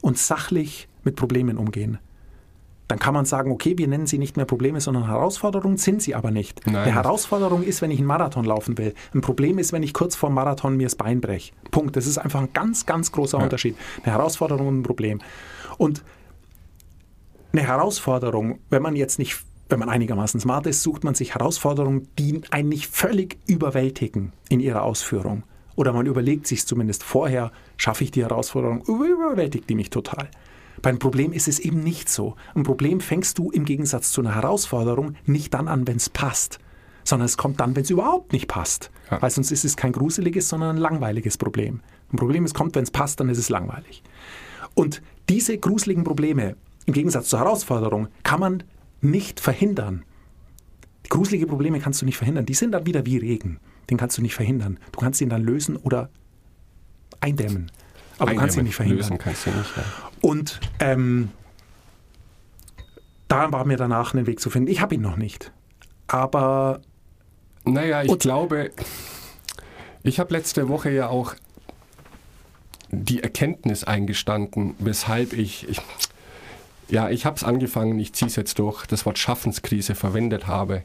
und 0.00 0.18
sachlich 0.18 0.88
mit 1.02 1.16
Problemen 1.16 1.58
umgehen. 1.58 1.98
Dann 2.88 2.98
kann 2.98 3.14
man 3.14 3.24
sagen, 3.24 3.50
okay, 3.50 3.78
wir 3.78 3.88
nennen 3.88 4.06
sie 4.06 4.18
nicht 4.18 4.36
mehr 4.36 4.44
Probleme, 4.44 4.80
sondern 4.80 5.06
Herausforderungen, 5.06 5.78
sind 5.78 6.02
sie 6.02 6.14
aber 6.14 6.30
nicht. 6.30 6.66
Nein. 6.66 6.76
Eine 6.76 6.92
Herausforderung 6.92 7.62
ist, 7.62 7.80
wenn 7.80 7.90
ich 7.90 7.98
einen 7.98 8.06
Marathon 8.06 8.44
laufen 8.44 8.76
will. 8.76 8.94
Ein 9.14 9.22
Problem 9.22 9.58
ist, 9.58 9.72
wenn 9.72 9.82
ich 9.82 9.94
kurz 9.94 10.14
vor 10.14 10.28
dem 10.28 10.34
Marathon 10.34 10.76
mir 10.76 10.84
das 10.84 10.94
Bein 10.94 11.22
breche. 11.22 11.52
Punkt. 11.70 11.96
Das 11.96 12.06
ist 12.06 12.18
einfach 12.18 12.40
ein 12.40 12.52
ganz, 12.52 12.84
ganz 12.84 13.10
großer 13.10 13.38
Unterschied. 13.38 13.76
Eine 14.02 14.12
Herausforderung 14.12 14.68
und 14.68 14.80
ein 14.80 14.82
Problem. 14.82 15.22
Und 15.78 16.04
eine 17.52 17.62
Herausforderung, 17.62 18.58
wenn 18.68 18.82
man 18.82 18.96
jetzt 18.96 19.18
nicht, 19.18 19.42
wenn 19.70 19.78
man 19.78 19.88
einigermaßen 19.88 20.38
smart 20.38 20.66
ist, 20.66 20.82
sucht 20.82 21.04
man 21.04 21.14
sich 21.14 21.34
Herausforderungen, 21.34 22.08
die 22.18 22.42
einen 22.50 22.68
nicht 22.68 22.90
völlig 22.90 23.38
überwältigen 23.46 24.32
in 24.50 24.60
ihrer 24.60 24.82
Ausführung. 24.82 25.44
Oder 25.76 25.92
man 25.92 26.06
überlegt 26.06 26.46
sich 26.46 26.66
zumindest 26.66 27.02
vorher, 27.02 27.52
schaffe 27.76 28.04
ich 28.04 28.10
die 28.10 28.22
Herausforderung, 28.22 28.82
überwältigt 28.82 29.68
die 29.68 29.74
mich 29.74 29.90
total. 29.90 30.28
Beim 30.82 30.98
Problem 30.98 31.32
ist 31.32 31.48
es 31.48 31.58
eben 31.58 31.80
nicht 31.80 32.08
so. 32.08 32.36
Ein 32.54 32.62
Problem 32.62 33.00
fängst 33.00 33.38
du 33.38 33.50
im 33.50 33.64
Gegensatz 33.64 34.12
zu 34.12 34.20
einer 34.20 34.34
Herausforderung 34.34 35.14
nicht 35.24 35.54
dann 35.54 35.68
an, 35.68 35.86
wenn 35.86 35.96
es 35.96 36.10
passt, 36.10 36.58
sondern 37.04 37.26
es 37.26 37.36
kommt 37.36 37.60
dann, 37.60 37.74
wenn 37.74 37.84
es 37.84 37.90
überhaupt 37.90 38.32
nicht 38.32 38.48
passt. 38.48 38.90
Ja. 39.10 39.20
Weil 39.22 39.30
sonst 39.30 39.50
ist 39.50 39.64
es 39.64 39.76
kein 39.76 39.92
gruseliges, 39.92 40.48
sondern 40.48 40.76
ein 40.76 40.82
langweiliges 40.82 41.38
Problem. 41.38 41.80
Ein 42.12 42.16
Problem 42.16 42.44
ist, 42.44 42.54
kommt, 42.54 42.74
wenn 42.74 42.84
es 42.84 42.90
passt, 42.90 43.20
dann 43.20 43.28
ist 43.28 43.38
es 43.38 43.48
langweilig. 43.48 44.02
Und 44.74 45.02
diese 45.28 45.56
gruseligen 45.56 46.04
Probleme, 46.04 46.56
im 46.86 46.92
Gegensatz 46.92 47.28
zur 47.28 47.38
Herausforderung, 47.38 48.08
kann 48.22 48.40
man 48.40 48.62
nicht 49.00 49.40
verhindern. 49.40 50.04
Die 51.06 51.10
gruselige 51.10 51.46
Probleme 51.46 51.80
kannst 51.80 52.02
du 52.02 52.06
nicht 52.06 52.16
verhindern. 52.16 52.46
Die 52.46 52.54
sind 52.54 52.72
dann 52.72 52.86
wieder 52.86 53.06
wie 53.06 53.18
Regen. 53.18 53.58
Den 53.90 53.96
kannst 53.96 54.18
du 54.18 54.22
nicht 54.22 54.34
verhindern. 54.34 54.78
Du 54.92 55.00
kannst 55.00 55.20
ihn 55.20 55.28
dann 55.28 55.42
lösen 55.42 55.76
oder 55.76 56.08
eindämmen. 57.20 57.70
Aber 58.18 58.32
du 58.32 58.36
kannst 58.38 58.56
ihn 58.56 58.60
Eindämmen, 58.60 58.66
nicht 58.66 58.76
verhindern. 58.76 58.98
Lösen 58.98 59.18
kannst 59.18 59.46
du 59.46 59.50
nicht. 59.50 59.76
Ja. 59.76 59.84
Und 60.20 60.60
ähm, 60.80 61.30
da 63.28 63.52
war 63.52 63.64
mir 63.64 63.76
danach 63.76 64.14
einen 64.14 64.26
Weg 64.26 64.40
zu 64.40 64.50
finden. 64.50 64.70
Ich 64.70 64.80
habe 64.80 64.94
ihn 64.94 65.00
noch 65.00 65.16
nicht. 65.16 65.52
Aber 66.06 66.80
Naja, 67.64 68.02
ich 68.02 68.18
glaube, 68.18 68.70
ich 70.02 70.20
habe 70.20 70.32
letzte 70.34 70.68
Woche 70.68 70.90
ja 70.90 71.08
auch 71.08 71.34
die 72.90 73.22
Erkenntnis 73.22 73.84
eingestanden, 73.84 74.74
weshalb 74.78 75.32
ich, 75.32 75.68
ich 75.68 75.80
ja, 76.88 77.08
ich 77.08 77.26
habe 77.26 77.36
es 77.36 77.44
angefangen, 77.44 77.98
ich 77.98 78.12
ziehe 78.12 78.28
es 78.28 78.36
jetzt 78.36 78.58
durch, 78.58 78.86
das 78.86 79.06
Wort 79.06 79.18
Schaffenskrise 79.18 79.94
verwendet 79.94 80.46
habe. 80.46 80.82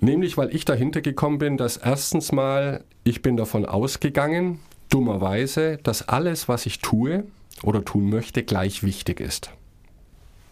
Nämlich, 0.00 0.36
weil 0.36 0.54
ich 0.54 0.64
dahinter 0.64 1.00
gekommen 1.00 1.38
bin, 1.38 1.56
dass 1.56 1.76
erstens 1.76 2.32
mal, 2.32 2.84
ich 3.04 3.22
bin 3.22 3.36
davon 3.36 3.64
ausgegangen, 3.64 4.60
dummerweise, 4.90 5.78
dass 5.82 6.08
alles, 6.08 6.48
was 6.48 6.66
ich 6.66 6.80
tue 6.80 7.24
oder 7.62 7.84
tun 7.84 8.10
möchte, 8.10 8.42
gleich 8.42 8.82
wichtig 8.82 9.20
ist. 9.20 9.50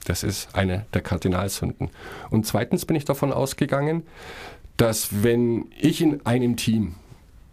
Das 0.06 0.22
ist 0.22 0.54
eine 0.54 0.86
der 0.92 1.02
Kardinalsünden. 1.02 1.90
Und 2.30 2.46
zweitens 2.46 2.84
bin 2.84 2.96
ich 2.96 3.04
davon 3.04 3.32
ausgegangen, 3.32 4.02
dass 4.76 5.22
wenn 5.22 5.66
ich 5.78 6.00
in 6.00 6.24
einem 6.26 6.56
Team, 6.56 6.96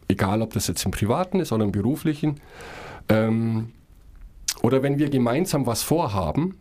egal 0.08 0.42
ob 0.42 0.54
das 0.54 0.68
jetzt 0.68 0.86
im 0.86 0.92
privaten 0.92 1.40
ist 1.40 1.52
oder 1.52 1.64
im 1.64 1.72
beruflichen, 1.72 2.42
ähm, 3.10 3.72
oder 4.62 4.84
wenn 4.84 4.98
wir 4.98 5.10
gemeinsam 5.10 5.66
was 5.66 5.84
vorhaben, 5.84 6.58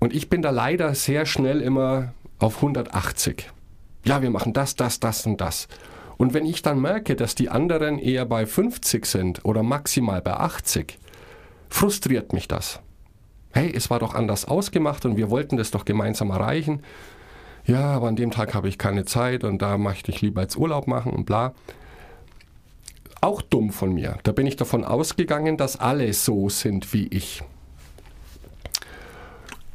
und 0.00 0.14
ich 0.14 0.28
bin 0.28 0.42
da 0.42 0.50
leider 0.50 0.94
sehr 0.94 1.24
schnell 1.24 1.60
immer 1.60 2.12
auf 2.38 2.56
180. 2.56 3.50
Ja, 4.04 4.22
wir 4.22 4.30
machen 4.30 4.52
das, 4.52 4.76
das, 4.76 5.00
das 5.00 5.26
und 5.26 5.40
das. 5.40 5.68
Und 6.16 6.34
wenn 6.34 6.46
ich 6.46 6.62
dann 6.62 6.80
merke, 6.80 7.16
dass 7.16 7.34
die 7.34 7.48
anderen 7.48 7.98
eher 7.98 8.24
bei 8.24 8.46
50 8.46 9.04
sind 9.04 9.44
oder 9.44 9.62
maximal 9.62 10.22
bei 10.22 10.34
80, 10.34 10.98
frustriert 11.68 12.32
mich 12.32 12.46
das 12.46 12.80
hey, 13.54 13.72
es 13.74 13.88
war 13.88 14.00
doch 14.00 14.14
anders 14.14 14.44
ausgemacht 14.46 15.06
und 15.06 15.16
wir 15.16 15.30
wollten 15.30 15.56
das 15.56 15.70
doch 15.70 15.84
gemeinsam 15.84 16.30
erreichen. 16.30 16.82
Ja, 17.64 17.92
aber 17.92 18.08
an 18.08 18.16
dem 18.16 18.30
Tag 18.30 18.52
habe 18.52 18.68
ich 18.68 18.76
keine 18.76 19.04
Zeit 19.04 19.44
und 19.44 19.62
da 19.62 19.78
möchte 19.78 20.10
ich 20.10 20.20
lieber 20.20 20.42
jetzt 20.42 20.56
Urlaub 20.56 20.86
machen 20.86 21.12
und 21.12 21.24
bla. 21.24 21.54
Auch 23.20 23.40
dumm 23.40 23.70
von 23.70 23.94
mir. 23.94 24.18
Da 24.24 24.32
bin 24.32 24.46
ich 24.46 24.56
davon 24.56 24.84
ausgegangen, 24.84 25.56
dass 25.56 25.78
alle 25.78 26.12
so 26.12 26.50
sind 26.50 26.92
wie 26.92 27.06
ich. 27.06 27.42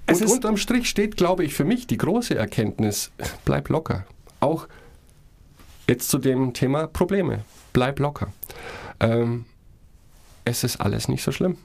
Es 0.05 0.21
und 0.21 0.29
unterm 0.31 0.57
Strich 0.57 0.89
steht, 0.89 1.17
glaube 1.17 1.43
ich, 1.43 1.53
für 1.53 1.63
mich 1.63 1.87
die 1.87 1.97
große 1.97 2.35
Erkenntnis, 2.35 3.11
bleib 3.45 3.69
locker. 3.69 4.05
Auch 4.39 4.67
jetzt 5.87 6.09
zu 6.09 6.17
dem 6.17 6.53
Thema 6.53 6.87
Probleme. 6.87 7.43
Bleib 7.73 7.99
locker. 7.99 8.31
Ähm, 8.99 9.45
es 10.45 10.63
ist 10.63 10.81
alles 10.81 11.07
nicht 11.07 11.23
so 11.23 11.31
schlimm. 11.31 11.57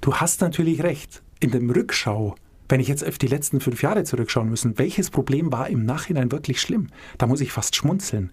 du 0.00 0.14
hast 0.14 0.40
natürlich 0.40 0.82
recht. 0.82 1.22
In 1.38 1.50
dem 1.50 1.68
Rückschau, 1.68 2.34
wenn 2.68 2.80
ich 2.80 2.88
jetzt 2.88 3.06
auf 3.06 3.18
die 3.18 3.26
letzten 3.26 3.60
fünf 3.60 3.82
Jahre 3.82 4.04
zurückschauen 4.04 4.48
müssen, 4.48 4.78
welches 4.78 5.10
Problem 5.10 5.52
war 5.52 5.68
im 5.68 5.84
Nachhinein 5.84 6.32
wirklich 6.32 6.60
schlimm? 6.60 6.88
Da 7.18 7.26
muss 7.26 7.40
ich 7.42 7.52
fast 7.52 7.76
schmunzeln. 7.76 8.30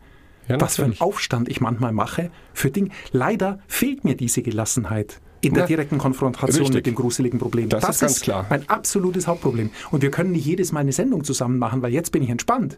Ja, 0.48 0.60
Was 0.62 0.76
für 0.78 0.84
ein 0.84 0.90
natürlich. 0.92 1.02
Aufstand 1.02 1.50
ich 1.50 1.60
manchmal 1.62 1.92
mache 1.92 2.32
für 2.54 2.72
Dinge. 2.72 2.90
Leider 3.12 3.60
fehlt 3.68 4.04
mir 4.06 4.16
diese 4.16 4.42
Gelassenheit 4.42 5.20
in 5.42 5.54
der 5.54 5.64
Ja, 5.64 5.68
direkten 5.68 5.98
Konfrontation 5.98 6.62
richtig. 6.62 6.76
mit 6.76 6.86
dem 6.86 6.96
gruseligen 6.96 7.40
Problem. 7.40 7.68
Das 7.70 7.88
ist 7.90 8.00
ganz 8.00 8.22
klar. 8.22 8.46
mein 8.50 8.68
absolutes 8.70 9.28
Hauptproblem. 9.28 9.70
Und 9.92 10.02
wir 10.02 10.12
können 10.12 10.32
nicht 10.32 10.46
jedes 10.46 10.72
Mal 10.72 10.80
eine 10.82 10.94
Sendung 10.94 11.24
zusammen 11.26 11.60
machen, 11.60 11.82
weil 11.82 11.92
jetzt 11.92 12.12
bin 12.14 12.24
ich 12.24 12.30
entspannt. 12.30 12.78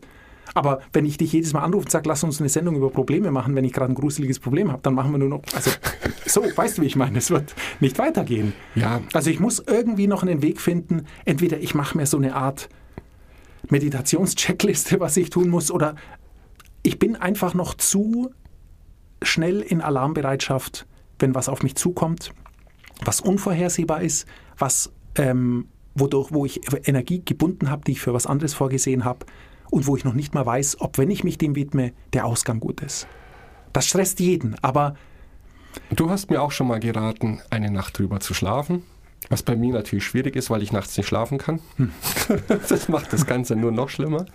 Aber 0.54 0.80
wenn 0.94 1.06
ich 1.06 1.18
dich 1.18 1.34
jedes 1.34 1.54
Mal 1.54 1.62
anrufe 1.62 1.86
und 1.86 1.92
sage, 1.92 2.08
lass 2.08 2.24
uns 2.24 2.40
eine 2.40 2.50
Sendung 2.50 2.76
über 2.76 2.90
Probleme 2.90 3.32
machen, 3.32 3.56
wenn 3.56 3.66
ich 3.66 3.74
gerade 3.74 3.92
ein 3.92 3.96
gruseliges 3.96 4.40
Problem 4.40 4.72
habe, 4.72 4.82
dann 4.84 4.94
machen 4.94 5.12
wir 5.12 5.18
nur 5.18 5.30
noch. 5.30 5.42
Also, 5.54 5.72
so, 6.26 6.44
weißt 6.56 6.78
du, 6.78 6.82
wie 6.84 6.88
ich 6.88 6.96
meine? 6.96 7.18
Es 7.18 7.32
wird 7.32 7.56
nicht 7.80 7.98
weitergehen. 7.98 8.54
Ja. 8.76 9.02
Also, 9.14 9.30
ich 9.30 9.40
muss 9.40 9.64
irgendwie 9.66 10.08
noch 10.08 10.24
einen 10.24 10.42
Weg 10.42 10.62
finden. 10.62 11.06
Entweder 11.26 11.60
ich 11.60 11.74
mache 11.74 11.98
mir 11.98 12.06
so 12.06 12.18
eine 12.18 12.36
Art 12.36 12.70
Meditationscheckliste, 13.70 15.00
was 15.00 15.18
ich 15.18 15.30
tun 15.30 15.50
muss, 15.50 15.72
oder 15.72 15.96
ich 16.84 17.00
bin 17.00 17.16
einfach 17.16 17.54
noch 17.54 17.74
zu 17.74 18.32
schnell 19.22 19.62
in 19.62 19.82
Alarmbereitschaft, 19.82 20.86
wenn 21.18 21.34
was 21.34 21.50
auf 21.50 21.64
mich 21.64 21.76
zukommt, 21.76 22.32
was 23.04 23.22
unvorhersehbar 23.22 24.02
ist, 24.02 24.28
was 24.58 24.92
ähm, 25.16 25.68
wodurch, 25.96 26.32
wo 26.32 26.46
ich 26.46 26.62
Energie 26.88 27.24
gebunden 27.24 27.72
habe, 27.72 27.84
die 27.86 27.94
ich 27.94 28.02
für 28.02 28.14
was 28.14 28.28
anderes 28.28 28.54
vorgesehen 28.54 29.04
habe 29.04 29.26
und 29.76 29.88
wo 29.88 29.98
ich 29.98 30.06
noch 30.06 30.14
nicht 30.14 30.34
mal 30.34 30.46
weiß, 30.46 30.80
ob, 30.80 30.98
wenn 30.98 31.12
ich 31.12 31.26
mich 31.26 31.38
dem 31.38 31.54
widme, 31.54 31.92
der 32.14 32.26
Ausgang 32.26 32.62
gut 32.62 32.80
ist. 32.80 33.08
Das 33.74 33.86
stresst 33.86 34.22
jeden, 34.22 34.56
aber 34.64 34.96
Du 35.94 36.10
hast 36.10 36.30
mir 36.30 36.42
auch 36.42 36.54
schon 36.54 36.68
mal 36.68 36.80
geraten, 36.80 37.42
eine 37.50 37.70
Nacht 37.70 38.00
drüber 38.00 38.22
zu 38.22 38.34
schlafen. 38.34 38.84
Was 39.28 39.44
bei 39.44 39.58
mir 39.58 39.74
natürlich 39.74 40.06
schwierig 40.06 40.38
ist, 40.38 40.50
weil 40.50 40.64
ich 40.64 40.72
nachts 40.72 40.96
nicht 40.96 41.08
schlafen 41.08 41.38
kann. 41.38 41.60
Das 42.70 42.88
macht 42.88 43.12
das 43.12 43.26
Ganze 43.26 43.58
nur 43.58 43.74
noch 43.74 43.90
schlimmer. 43.90 44.26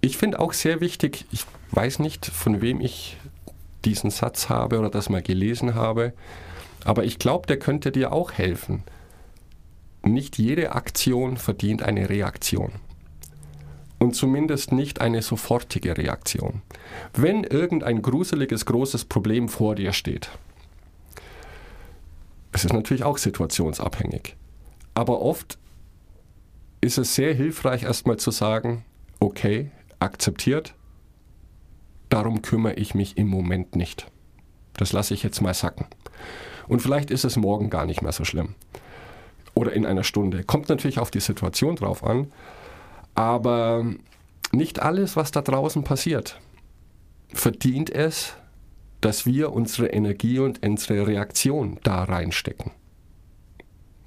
Ich 0.00 0.16
finde 0.16 0.40
auch 0.40 0.54
sehr 0.54 0.80
wichtig, 0.80 1.26
ich 1.30 1.44
weiß 1.72 1.98
nicht, 1.98 2.24
von 2.24 2.62
wem 2.62 2.80
ich 2.80 3.18
diesen 3.84 4.08
Satz 4.08 4.48
habe 4.48 4.78
oder 4.78 4.88
das 4.88 5.10
mal 5.10 5.20
gelesen 5.20 5.74
habe, 5.74 6.14
aber 6.86 7.04
ich 7.04 7.18
glaube, 7.18 7.46
der 7.46 7.58
könnte 7.58 7.92
dir 7.92 8.12
auch 8.12 8.32
helfen. 8.32 8.82
Nicht 10.08 10.38
jede 10.38 10.72
Aktion 10.72 11.36
verdient 11.36 11.82
eine 11.82 12.08
Reaktion. 12.08 12.72
Und 13.98 14.14
zumindest 14.14 14.72
nicht 14.72 15.00
eine 15.00 15.20
sofortige 15.22 15.98
Reaktion. 15.98 16.62
Wenn 17.12 17.44
irgendein 17.44 18.00
gruseliges, 18.00 18.64
großes 18.64 19.04
Problem 19.04 19.48
vor 19.48 19.74
dir 19.74 19.92
steht, 19.92 20.30
es 22.52 22.64
ist 22.64 22.72
natürlich 22.72 23.04
auch 23.04 23.18
situationsabhängig, 23.18 24.36
aber 24.94 25.20
oft 25.20 25.58
ist 26.80 26.96
es 26.96 27.14
sehr 27.14 27.34
hilfreich, 27.34 27.82
erstmal 27.82 28.16
zu 28.16 28.30
sagen, 28.30 28.84
okay, 29.20 29.70
akzeptiert, 29.98 30.74
darum 32.08 32.40
kümmere 32.40 32.74
ich 32.74 32.94
mich 32.94 33.18
im 33.18 33.26
Moment 33.26 33.76
nicht. 33.76 34.10
Das 34.74 34.92
lasse 34.92 35.12
ich 35.12 35.22
jetzt 35.22 35.42
mal 35.42 35.54
sacken. 35.54 35.86
Und 36.66 36.80
vielleicht 36.80 37.10
ist 37.10 37.24
es 37.24 37.36
morgen 37.36 37.68
gar 37.68 37.84
nicht 37.84 38.00
mehr 38.00 38.12
so 38.12 38.24
schlimm. 38.24 38.54
Oder 39.58 39.72
in 39.72 39.84
einer 39.84 40.04
Stunde. 40.04 40.44
Kommt 40.44 40.68
natürlich 40.68 41.00
auf 41.00 41.10
die 41.10 41.18
Situation 41.18 41.74
drauf 41.74 42.04
an. 42.04 42.30
Aber 43.16 43.84
nicht 44.52 44.78
alles, 44.78 45.16
was 45.16 45.32
da 45.32 45.42
draußen 45.42 45.82
passiert, 45.82 46.40
verdient 47.34 47.90
es, 47.90 48.34
dass 49.00 49.26
wir 49.26 49.52
unsere 49.52 49.88
Energie 49.88 50.38
und 50.38 50.64
unsere 50.64 51.08
Reaktion 51.08 51.80
da 51.82 52.04
reinstecken. 52.04 52.70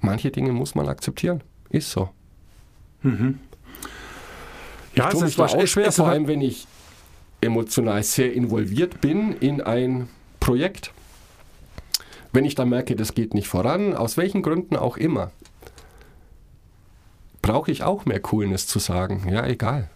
Manche 0.00 0.30
Dinge 0.30 0.52
muss 0.52 0.74
man 0.74 0.88
akzeptieren. 0.88 1.42
Ist 1.68 1.90
so. 1.90 2.08
ja, 4.96 5.08
Ich 5.08 5.12
tue 5.12 5.24
mich 5.24 5.36
da 5.36 5.44
auch 5.44 5.66
schwer, 5.66 5.92
vor 5.92 6.08
allem 6.08 6.28
wenn 6.28 6.40
ich 6.40 6.66
emotional 7.42 8.02
sehr 8.02 8.32
involviert 8.32 9.02
bin 9.02 9.36
in 9.38 9.60
ein 9.60 10.08
Projekt, 10.40 10.92
wenn 12.32 12.46
ich 12.46 12.54
dann 12.54 12.70
merke, 12.70 12.96
das 12.96 13.12
geht 13.12 13.34
nicht 13.34 13.48
voran, 13.48 13.94
aus 13.94 14.16
welchen 14.16 14.40
Gründen 14.40 14.76
auch 14.76 14.96
immer, 14.96 15.30
brauche 17.42 17.70
ich 17.70 17.82
auch 17.82 18.06
mehr 18.06 18.20
Coolness 18.20 18.66
zu 18.66 18.78
sagen. 18.78 19.28
Ja, 19.28 19.44
egal. 19.46 19.90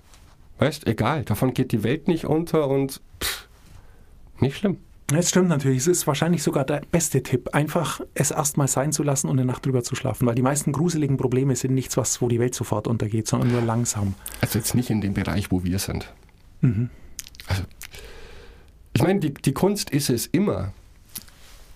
Weißt, 0.59 0.87
egal. 0.87 1.25
Davon 1.25 1.55
geht 1.55 1.73
die 1.73 1.83
Welt 1.83 2.09
nicht 2.09 2.27
unter 2.27 2.69
und 2.69 3.01
pff, 3.23 3.49
nicht 4.41 4.59
schlimm. 4.59 4.79
Es 5.15 5.29
stimmt 5.29 5.49
natürlich, 5.49 5.79
es 5.79 5.87
ist 5.87 6.07
wahrscheinlich 6.09 6.43
sogar 6.43 6.65
der 6.65 6.83
beste 6.91 7.23
Tipp, 7.23 7.51
einfach 7.55 8.01
es 8.15 8.33
erstmal 8.33 8.67
sein 8.67 8.91
zu 8.91 9.05
lassen 9.05 9.29
und 9.29 9.39
eine 9.39 9.47
Nacht 9.47 9.65
drüber 9.65 9.85
zu 9.85 9.95
schlafen, 9.95 10.27
weil 10.27 10.35
die 10.35 10.43
meisten 10.43 10.73
gruseligen 10.73 11.17
Probleme 11.17 11.55
sind 11.55 11.75
nichts, 11.75 11.97
was, 11.97 12.21
wo 12.21 12.27
die 12.27 12.41
Welt 12.41 12.57
sofort 12.57 12.89
untergeht, 12.89 13.29
sondern 13.29 13.53
nur 13.53 13.61
langsam. 13.61 14.15
Also 14.41 14.59
jetzt 14.59 14.75
nicht 14.75 14.91
in 14.91 15.01
dem 15.01 15.15
Bereich, 15.15 15.53
wo 15.53 15.63
wir 15.63 15.79
sind. 15.79 16.13
Also, 17.47 17.63
ich 18.95 19.03
meine, 19.03 19.21
die, 19.21 19.33
die 19.33 19.53
Kunst 19.53 19.91
ist 19.91 20.11
es 20.11 20.27
immer, 20.27 20.73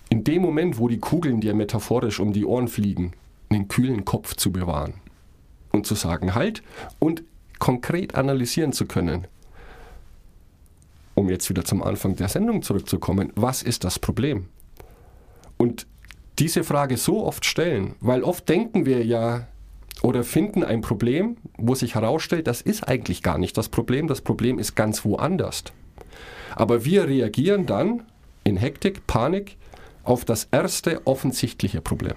in 0.09 0.25
dem 0.25 0.41
Moment, 0.41 0.77
wo 0.77 0.89
die 0.89 0.99
Kugeln 0.99 1.39
dir 1.39 1.53
metaphorisch 1.53 2.19
um 2.19 2.33
die 2.33 2.43
Ohren 2.43 2.67
fliegen, 2.67 3.13
einen 3.49 3.69
kühlen 3.69 4.03
Kopf 4.03 4.35
zu 4.35 4.51
bewahren 4.51 4.95
und 5.71 5.85
zu 5.85 5.95
sagen, 5.95 6.35
halt 6.35 6.63
und 6.99 7.23
konkret 7.59 8.15
analysieren 8.15 8.73
zu 8.73 8.85
können. 8.85 9.27
Um 11.13 11.29
jetzt 11.29 11.49
wieder 11.49 11.63
zum 11.63 11.83
Anfang 11.83 12.15
der 12.15 12.29
Sendung 12.29 12.61
zurückzukommen, 12.61 13.31
was 13.35 13.63
ist 13.63 13.83
das 13.83 13.99
Problem? 13.99 14.47
Und 15.57 15.85
diese 16.39 16.63
Frage 16.63 16.97
so 16.97 17.23
oft 17.25 17.45
stellen, 17.45 17.95
weil 17.99 18.23
oft 18.23 18.49
denken 18.49 18.85
wir 18.85 19.05
ja 19.05 19.47
oder 20.01 20.23
finden 20.23 20.63
ein 20.63 20.81
Problem, 20.81 21.37
wo 21.57 21.75
sich 21.75 21.95
herausstellt, 21.95 22.47
das 22.47 22.61
ist 22.61 22.87
eigentlich 22.87 23.21
gar 23.21 23.37
nicht 23.37 23.57
das 23.57 23.69
Problem, 23.69 24.07
das 24.07 24.21
Problem 24.21 24.57
ist 24.57 24.75
ganz 24.75 25.05
woanders. 25.05 25.63
Aber 26.55 26.85
wir 26.85 27.07
reagieren 27.07 27.65
dann 27.65 28.03
in 28.43 28.57
Hektik, 28.57 29.05
Panik 29.05 29.57
auf 30.03 30.25
das 30.25 30.47
erste 30.51 31.05
offensichtliche 31.05 31.81
Problem. 31.81 32.15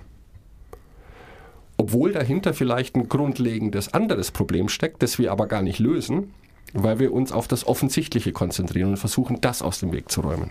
Obwohl 1.76 2.12
dahinter 2.12 2.54
vielleicht 2.54 2.94
ein 2.94 3.08
grundlegendes 3.08 3.92
anderes 3.94 4.30
Problem 4.30 4.68
steckt, 4.68 5.02
das 5.02 5.18
wir 5.18 5.32
aber 5.32 5.46
gar 5.46 5.62
nicht 5.62 5.78
lösen, 5.78 6.32
weil 6.72 6.98
wir 6.98 7.12
uns 7.12 7.32
auf 7.32 7.48
das 7.48 7.66
Offensichtliche 7.66 8.32
konzentrieren 8.32 8.90
und 8.90 8.96
versuchen, 8.96 9.40
das 9.40 9.62
aus 9.62 9.80
dem 9.80 9.92
Weg 9.92 10.10
zu 10.10 10.20
räumen. 10.20 10.50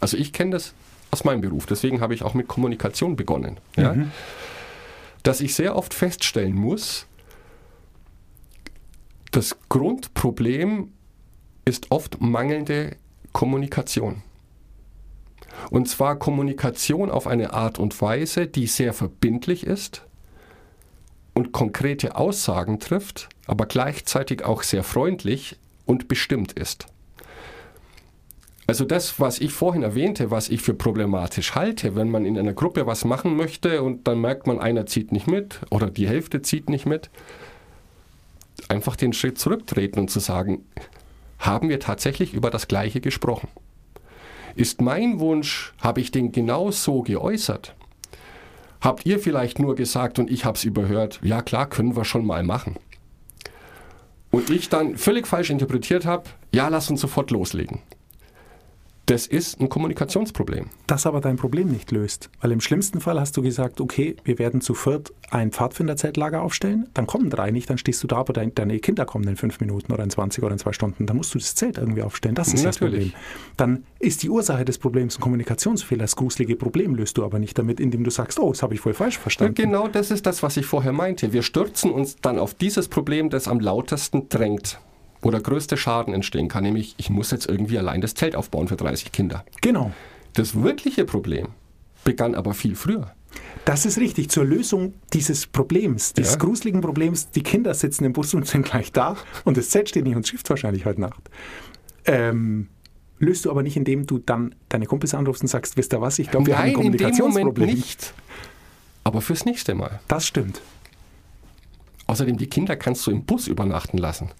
Also 0.00 0.16
ich 0.16 0.32
kenne 0.32 0.52
das 0.52 0.74
aus 1.10 1.24
meinem 1.24 1.40
Beruf, 1.40 1.66
deswegen 1.66 2.00
habe 2.00 2.14
ich 2.14 2.22
auch 2.22 2.34
mit 2.34 2.48
Kommunikation 2.48 3.16
begonnen. 3.16 3.58
Ja? 3.76 3.94
Dass 5.22 5.40
ich 5.40 5.54
sehr 5.54 5.76
oft 5.76 5.92
feststellen 5.92 6.54
muss, 6.54 7.06
das 9.30 9.56
Grundproblem 9.68 10.92
ist 11.64 11.90
oft 11.90 12.20
mangelnde 12.20 12.96
Kommunikation. 13.32 14.22
Und 15.70 15.88
zwar 15.88 16.18
Kommunikation 16.18 17.10
auf 17.10 17.26
eine 17.26 17.52
Art 17.52 17.78
und 17.78 18.00
Weise, 18.00 18.46
die 18.46 18.66
sehr 18.66 18.92
verbindlich 18.92 19.66
ist 19.66 20.02
und 21.34 21.52
konkrete 21.52 22.16
Aussagen 22.16 22.80
trifft, 22.80 23.28
aber 23.46 23.66
gleichzeitig 23.66 24.44
auch 24.44 24.62
sehr 24.62 24.82
freundlich 24.82 25.56
und 25.86 26.08
bestimmt 26.08 26.52
ist. 26.52 26.86
Also 28.66 28.84
das, 28.84 29.18
was 29.18 29.40
ich 29.40 29.52
vorhin 29.52 29.82
erwähnte, 29.82 30.30
was 30.30 30.48
ich 30.48 30.62
für 30.62 30.74
problematisch 30.74 31.56
halte, 31.56 31.96
wenn 31.96 32.08
man 32.08 32.24
in 32.24 32.38
einer 32.38 32.52
Gruppe 32.52 32.86
was 32.86 33.04
machen 33.04 33.36
möchte 33.36 33.82
und 33.82 34.06
dann 34.06 34.20
merkt 34.20 34.46
man, 34.46 34.60
einer 34.60 34.86
zieht 34.86 35.10
nicht 35.10 35.26
mit 35.26 35.60
oder 35.70 35.90
die 35.90 36.06
Hälfte 36.06 36.40
zieht 36.40 36.70
nicht 36.70 36.86
mit, 36.86 37.10
einfach 38.68 38.94
den 38.94 39.12
Schritt 39.12 39.38
zurücktreten 39.38 39.98
und 39.98 40.08
zu 40.08 40.20
sagen, 40.20 40.64
haben 41.40 41.68
wir 41.68 41.80
tatsächlich 41.80 42.32
über 42.32 42.50
das 42.50 42.68
Gleiche 42.68 43.00
gesprochen? 43.00 43.48
Ist 44.54 44.80
mein 44.80 45.20
Wunsch, 45.20 45.72
habe 45.80 46.00
ich 46.00 46.10
den 46.10 46.32
genau 46.32 46.70
so 46.70 47.02
geäußert? 47.02 47.74
Habt 48.80 49.04
ihr 49.04 49.18
vielleicht 49.18 49.58
nur 49.58 49.74
gesagt 49.74 50.18
und 50.18 50.30
ich 50.30 50.44
habe 50.44 50.56
es 50.56 50.64
überhört, 50.64 51.20
ja 51.22 51.42
klar, 51.42 51.68
können 51.68 51.96
wir 51.96 52.04
schon 52.04 52.24
mal 52.24 52.42
machen. 52.42 52.76
Und 54.30 54.50
ich 54.50 54.68
dann 54.68 54.96
völlig 54.96 55.26
falsch 55.26 55.50
interpretiert 55.50 56.06
habe, 56.06 56.24
ja, 56.54 56.68
lass 56.68 56.88
uns 56.90 57.00
sofort 57.00 57.30
loslegen. 57.30 57.80
Das 59.10 59.26
ist 59.26 59.60
ein 59.60 59.68
Kommunikationsproblem. 59.68 60.66
Das 60.86 61.04
aber 61.04 61.20
dein 61.20 61.34
Problem 61.34 61.66
nicht 61.66 61.90
löst. 61.90 62.30
Weil 62.40 62.52
im 62.52 62.60
schlimmsten 62.60 63.00
Fall 63.00 63.18
hast 63.18 63.36
du 63.36 63.42
gesagt, 63.42 63.80
okay, 63.80 64.14
wir 64.22 64.38
werden 64.38 64.60
zu 64.60 64.74
viert 64.74 65.12
ein 65.30 65.50
Pfadfinderzeltlager 65.50 66.40
aufstellen, 66.40 66.88
dann 66.94 67.08
kommen 67.08 67.28
drei 67.28 67.50
nicht, 67.50 67.68
dann 67.68 67.78
stehst 67.78 68.00
du 68.04 68.06
da, 68.06 68.18
aber 68.18 68.32
dein, 68.32 68.54
deine 68.54 68.78
Kinder 68.78 69.04
kommen 69.04 69.26
in 69.26 69.36
fünf 69.36 69.58
Minuten 69.58 69.92
oder 69.92 70.04
in 70.04 70.10
20 70.10 70.44
oder 70.44 70.52
in 70.52 70.60
zwei 70.60 70.72
Stunden. 70.72 71.06
Dann 71.06 71.16
musst 71.16 71.34
du 71.34 71.38
das 71.38 71.56
Zelt 71.56 71.76
irgendwie 71.76 72.02
aufstellen. 72.02 72.36
Das 72.36 72.54
ist 72.54 72.64
das 72.64 72.80
Natürlich. 72.80 73.12
Problem. 73.12 73.22
Dann 73.56 73.84
ist 73.98 74.22
die 74.22 74.30
Ursache 74.30 74.64
des 74.64 74.78
Problems 74.78 75.18
ein 75.18 75.20
Kommunikationsfehler. 75.20 76.02
Das 76.02 76.14
gruselige 76.14 76.54
Problem 76.54 76.94
löst 76.94 77.18
du 77.18 77.24
aber 77.24 77.40
nicht 77.40 77.58
damit, 77.58 77.80
indem 77.80 78.04
du 78.04 78.10
sagst, 78.10 78.38
oh, 78.38 78.52
das 78.52 78.62
habe 78.62 78.74
ich 78.74 78.84
wohl 78.84 78.94
falsch 78.94 79.18
verstanden. 79.18 79.54
genau 79.54 79.88
das 79.88 80.12
ist 80.12 80.24
das, 80.24 80.44
was 80.44 80.56
ich 80.56 80.66
vorher 80.66 80.92
meinte. 80.92 81.32
Wir 81.32 81.42
stürzen 81.42 81.90
uns 81.90 82.14
dann 82.16 82.38
auf 82.38 82.54
dieses 82.54 82.86
Problem, 82.86 83.28
das 83.28 83.48
am 83.48 83.58
lautesten 83.58 84.28
drängt, 84.28 84.78
wo 85.22 85.30
der 85.30 85.40
größte 85.40 85.76
Schaden 85.76 86.14
entstehen 86.14 86.48
kann, 86.48 86.64
nämlich 86.64 86.94
ich 86.98 87.10
muss 87.10 87.30
jetzt 87.30 87.46
irgendwie 87.48 87.78
allein 87.78 88.00
das 88.00 88.14
Zelt 88.14 88.34
aufbauen 88.36 88.68
für 88.68 88.76
30 88.76 89.12
Kinder. 89.12 89.44
Genau. 89.60 89.92
Das 90.34 90.62
wirkliche 90.62 91.04
Problem 91.04 91.48
begann 92.04 92.34
aber 92.34 92.54
viel 92.54 92.74
früher. 92.76 93.12
Das 93.64 93.84
ist 93.86 93.98
richtig. 93.98 94.30
Zur 94.30 94.44
Lösung 94.44 94.94
dieses 95.12 95.46
Problems, 95.46 96.14
dieses 96.14 96.32
Ja. 96.32 96.38
gruseligen 96.38 96.80
Problems, 96.80 97.30
die 97.30 97.42
Kinder 97.42 97.74
sitzen 97.74 98.04
im 98.04 98.12
Bus 98.12 98.32
und 98.34 98.46
sind 98.46 98.64
gleich 98.64 98.90
da 98.92 99.16
und 99.44 99.56
das 99.56 99.70
Zelt 99.70 99.88
steht 99.90 100.04
nicht 100.04 100.16
und 100.16 100.26
schifft 100.26 100.48
wahrscheinlich 100.50 100.84
heute 100.86 101.00
Nacht. 101.02 101.30
Ähm, 102.06 102.68
löst 103.18 103.44
du 103.44 103.50
aber 103.50 103.62
nicht, 103.62 103.76
indem 103.76 104.06
du 104.06 104.18
dann 104.18 104.54
deine 104.70 104.86
Kumpels 104.86 105.14
anrufst 105.14 105.42
und 105.42 105.48
sagst, 105.48 105.76
wisst 105.76 105.92
ihr 105.92 106.00
was, 106.00 106.18
ich 106.18 106.30
glaube, 106.30 106.46
wir 106.46 106.58
haben 106.58 106.64
ein 106.68 106.72
Nein, 106.72 106.82
in 106.86 106.92
dem 106.92 106.98
Moment 107.00 107.10
Kommunikationsproblem. 107.14 107.68
nicht. 107.74 108.14
Aber 109.04 109.20
fürs 109.20 109.44
nächste 109.44 109.74
Mal. 109.74 110.00
Das 110.08 110.26
stimmt. 110.26 110.60
Außerdem, 112.06 112.36
die 112.38 112.48
Kinder 112.48 112.76
kannst 112.76 113.06
du 113.06 113.10
im 113.10 113.24
Bus 113.24 113.46
übernachten 113.46 113.98
lassen. 113.98 114.30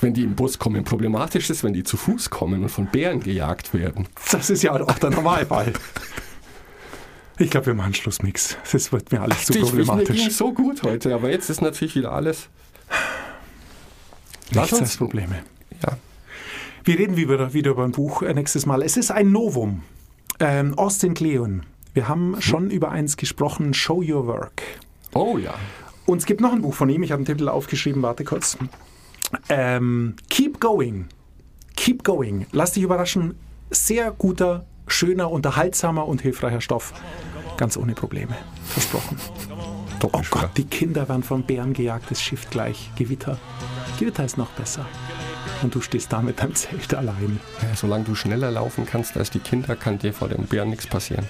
Wenn 0.00 0.14
die 0.14 0.22
im 0.24 0.34
Bus 0.34 0.58
kommen, 0.58 0.84
problematisch 0.84 1.50
ist, 1.50 1.62
wenn 1.64 1.72
die 1.72 1.84
zu 1.84 1.96
Fuß 1.96 2.30
kommen 2.30 2.62
und 2.62 2.68
von 2.68 2.86
Bären 2.86 3.20
gejagt 3.20 3.74
werden. 3.74 4.06
Das 4.30 4.48
ist 4.50 4.62
ja 4.62 4.72
auch 4.72 4.98
der 4.98 5.10
Normalfall. 5.10 5.72
Ich 7.38 7.50
glaube, 7.50 7.66
wir 7.66 7.74
machen 7.74 7.94
Schlussmix. 7.94 8.56
Das 8.72 8.90
wird 8.92 9.12
mir 9.12 9.20
alles 9.22 9.44
zu 9.46 9.52
Ich- 9.52 9.58
ich- 9.58 9.72
Mir 9.72 9.78
ging 9.78 9.86
problematisch. 9.86 10.30
so 10.36 10.52
gut 10.52 10.82
heute, 10.82 11.14
aber 11.14 11.30
jetzt 11.30 11.50
ist 11.50 11.60
natürlich 11.62 11.94
wieder 11.94 12.12
alles. 12.12 12.48
Nichts 14.52 14.72
uns- 14.72 14.80
als 14.80 14.96
Probleme. 14.96 15.40
Ja. 15.82 15.96
Wir 16.84 16.98
reden 16.98 17.16
wieder, 17.16 17.52
wieder 17.52 17.72
über 17.72 17.84
ein 17.84 17.92
Buch 17.92 18.22
äh, 18.22 18.32
nächstes 18.32 18.64
Mal. 18.66 18.82
Es 18.82 18.96
ist 18.96 19.10
ein 19.10 19.30
Novum. 19.30 19.82
Ähm, 20.40 20.76
Austin 20.78 21.14
Kleon. 21.14 21.64
Wir 21.94 22.08
haben 22.08 22.30
Mhm. 22.32 22.40
schon 22.40 22.70
über 22.70 22.90
eins 22.90 23.16
gesprochen, 23.16 23.74
Show 23.74 24.02
Your 24.02 24.26
Work. 24.26 24.62
Oh 25.14 25.36
ja. 25.38 25.54
Und 26.06 26.18
es 26.18 26.26
gibt 26.26 26.40
noch 26.40 26.52
ein 26.52 26.62
Buch 26.62 26.74
von 26.74 26.88
ihm, 26.88 27.02
ich 27.02 27.12
habe 27.12 27.22
den 27.22 27.36
Titel 27.36 27.48
aufgeschrieben, 27.50 28.00
warte 28.02 28.24
kurz. 28.24 28.56
Ähm, 29.48 30.16
Keep 30.30 30.60
Going. 30.60 31.06
Keep 31.76 32.04
Going. 32.04 32.46
Lass 32.52 32.72
dich 32.72 32.82
überraschen. 32.82 33.34
Sehr 33.70 34.10
guter, 34.10 34.64
schöner, 34.86 35.30
unterhaltsamer 35.30 36.06
und 36.06 36.22
hilfreicher 36.22 36.60
Stoff. 36.60 36.92
Ganz 37.56 37.76
ohne 37.76 37.94
Probleme. 37.94 38.34
Versprochen. 38.64 39.18
Oh 40.02 40.22
Gott, 40.30 40.50
die 40.56 40.64
Kinder 40.64 41.08
werden 41.08 41.22
von 41.22 41.42
Bären 41.42 41.72
gejagt, 41.72 42.10
das 42.10 42.22
Schiff 42.22 42.48
gleich. 42.50 42.90
Gewitter. 42.96 43.38
Gewitter 43.98 44.24
ist 44.24 44.38
noch 44.38 44.50
besser. 44.50 44.86
Und 45.62 45.74
du 45.74 45.80
stehst 45.80 46.12
da 46.12 46.22
mit 46.22 46.40
deinem 46.40 46.54
Zelt 46.54 46.94
allein. 46.94 47.40
Ja, 47.60 47.74
solange 47.74 48.04
du 48.04 48.14
schneller 48.14 48.50
laufen 48.50 48.86
kannst 48.86 49.16
als 49.16 49.30
die 49.30 49.40
Kinder, 49.40 49.74
kann 49.74 49.98
dir 49.98 50.12
vor 50.12 50.28
den 50.28 50.46
Bären 50.46 50.70
nichts 50.70 50.86
passieren. 50.86 51.28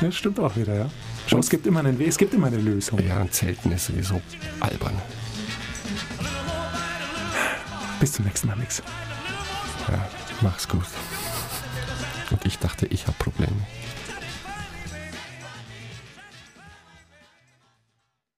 Ja, 0.00 0.10
stimmt 0.10 0.40
auch 0.40 0.56
wieder, 0.56 0.74
ja. 0.74 0.90
Schau, 1.28 1.38
es 1.38 1.48
gibt 1.48 1.66
immer 1.66 1.80
einen 1.80 1.98
Weg, 1.98 2.08
es 2.08 2.18
gibt 2.18 2.34
immer 2.34 2.48
eine 2.48 2.58
Lösung. 2.58 2.98
Ja, 3.06 3.18
ein 3.18 3.30
Zelten 3.30 3.70
ist 3.70 3.86
sowieso 3.86 4.20
albern. 4.60 4.94
Bis 8.00 8.12
zum 8.12 8.24
nächsten 8.24 8.46
Mal, 8.46 8.56
Mix. 8.56 8.82
Ja, 9.88 10.08
mach's 10.40 10.68
gut. 10.68 10.86
Und 12.30 12.44
ich 12.46 12.58
dachte, 12.58 12.86
ich 12.86 13.06
habe 13.06 13.16
Probleme. 13.18 13.56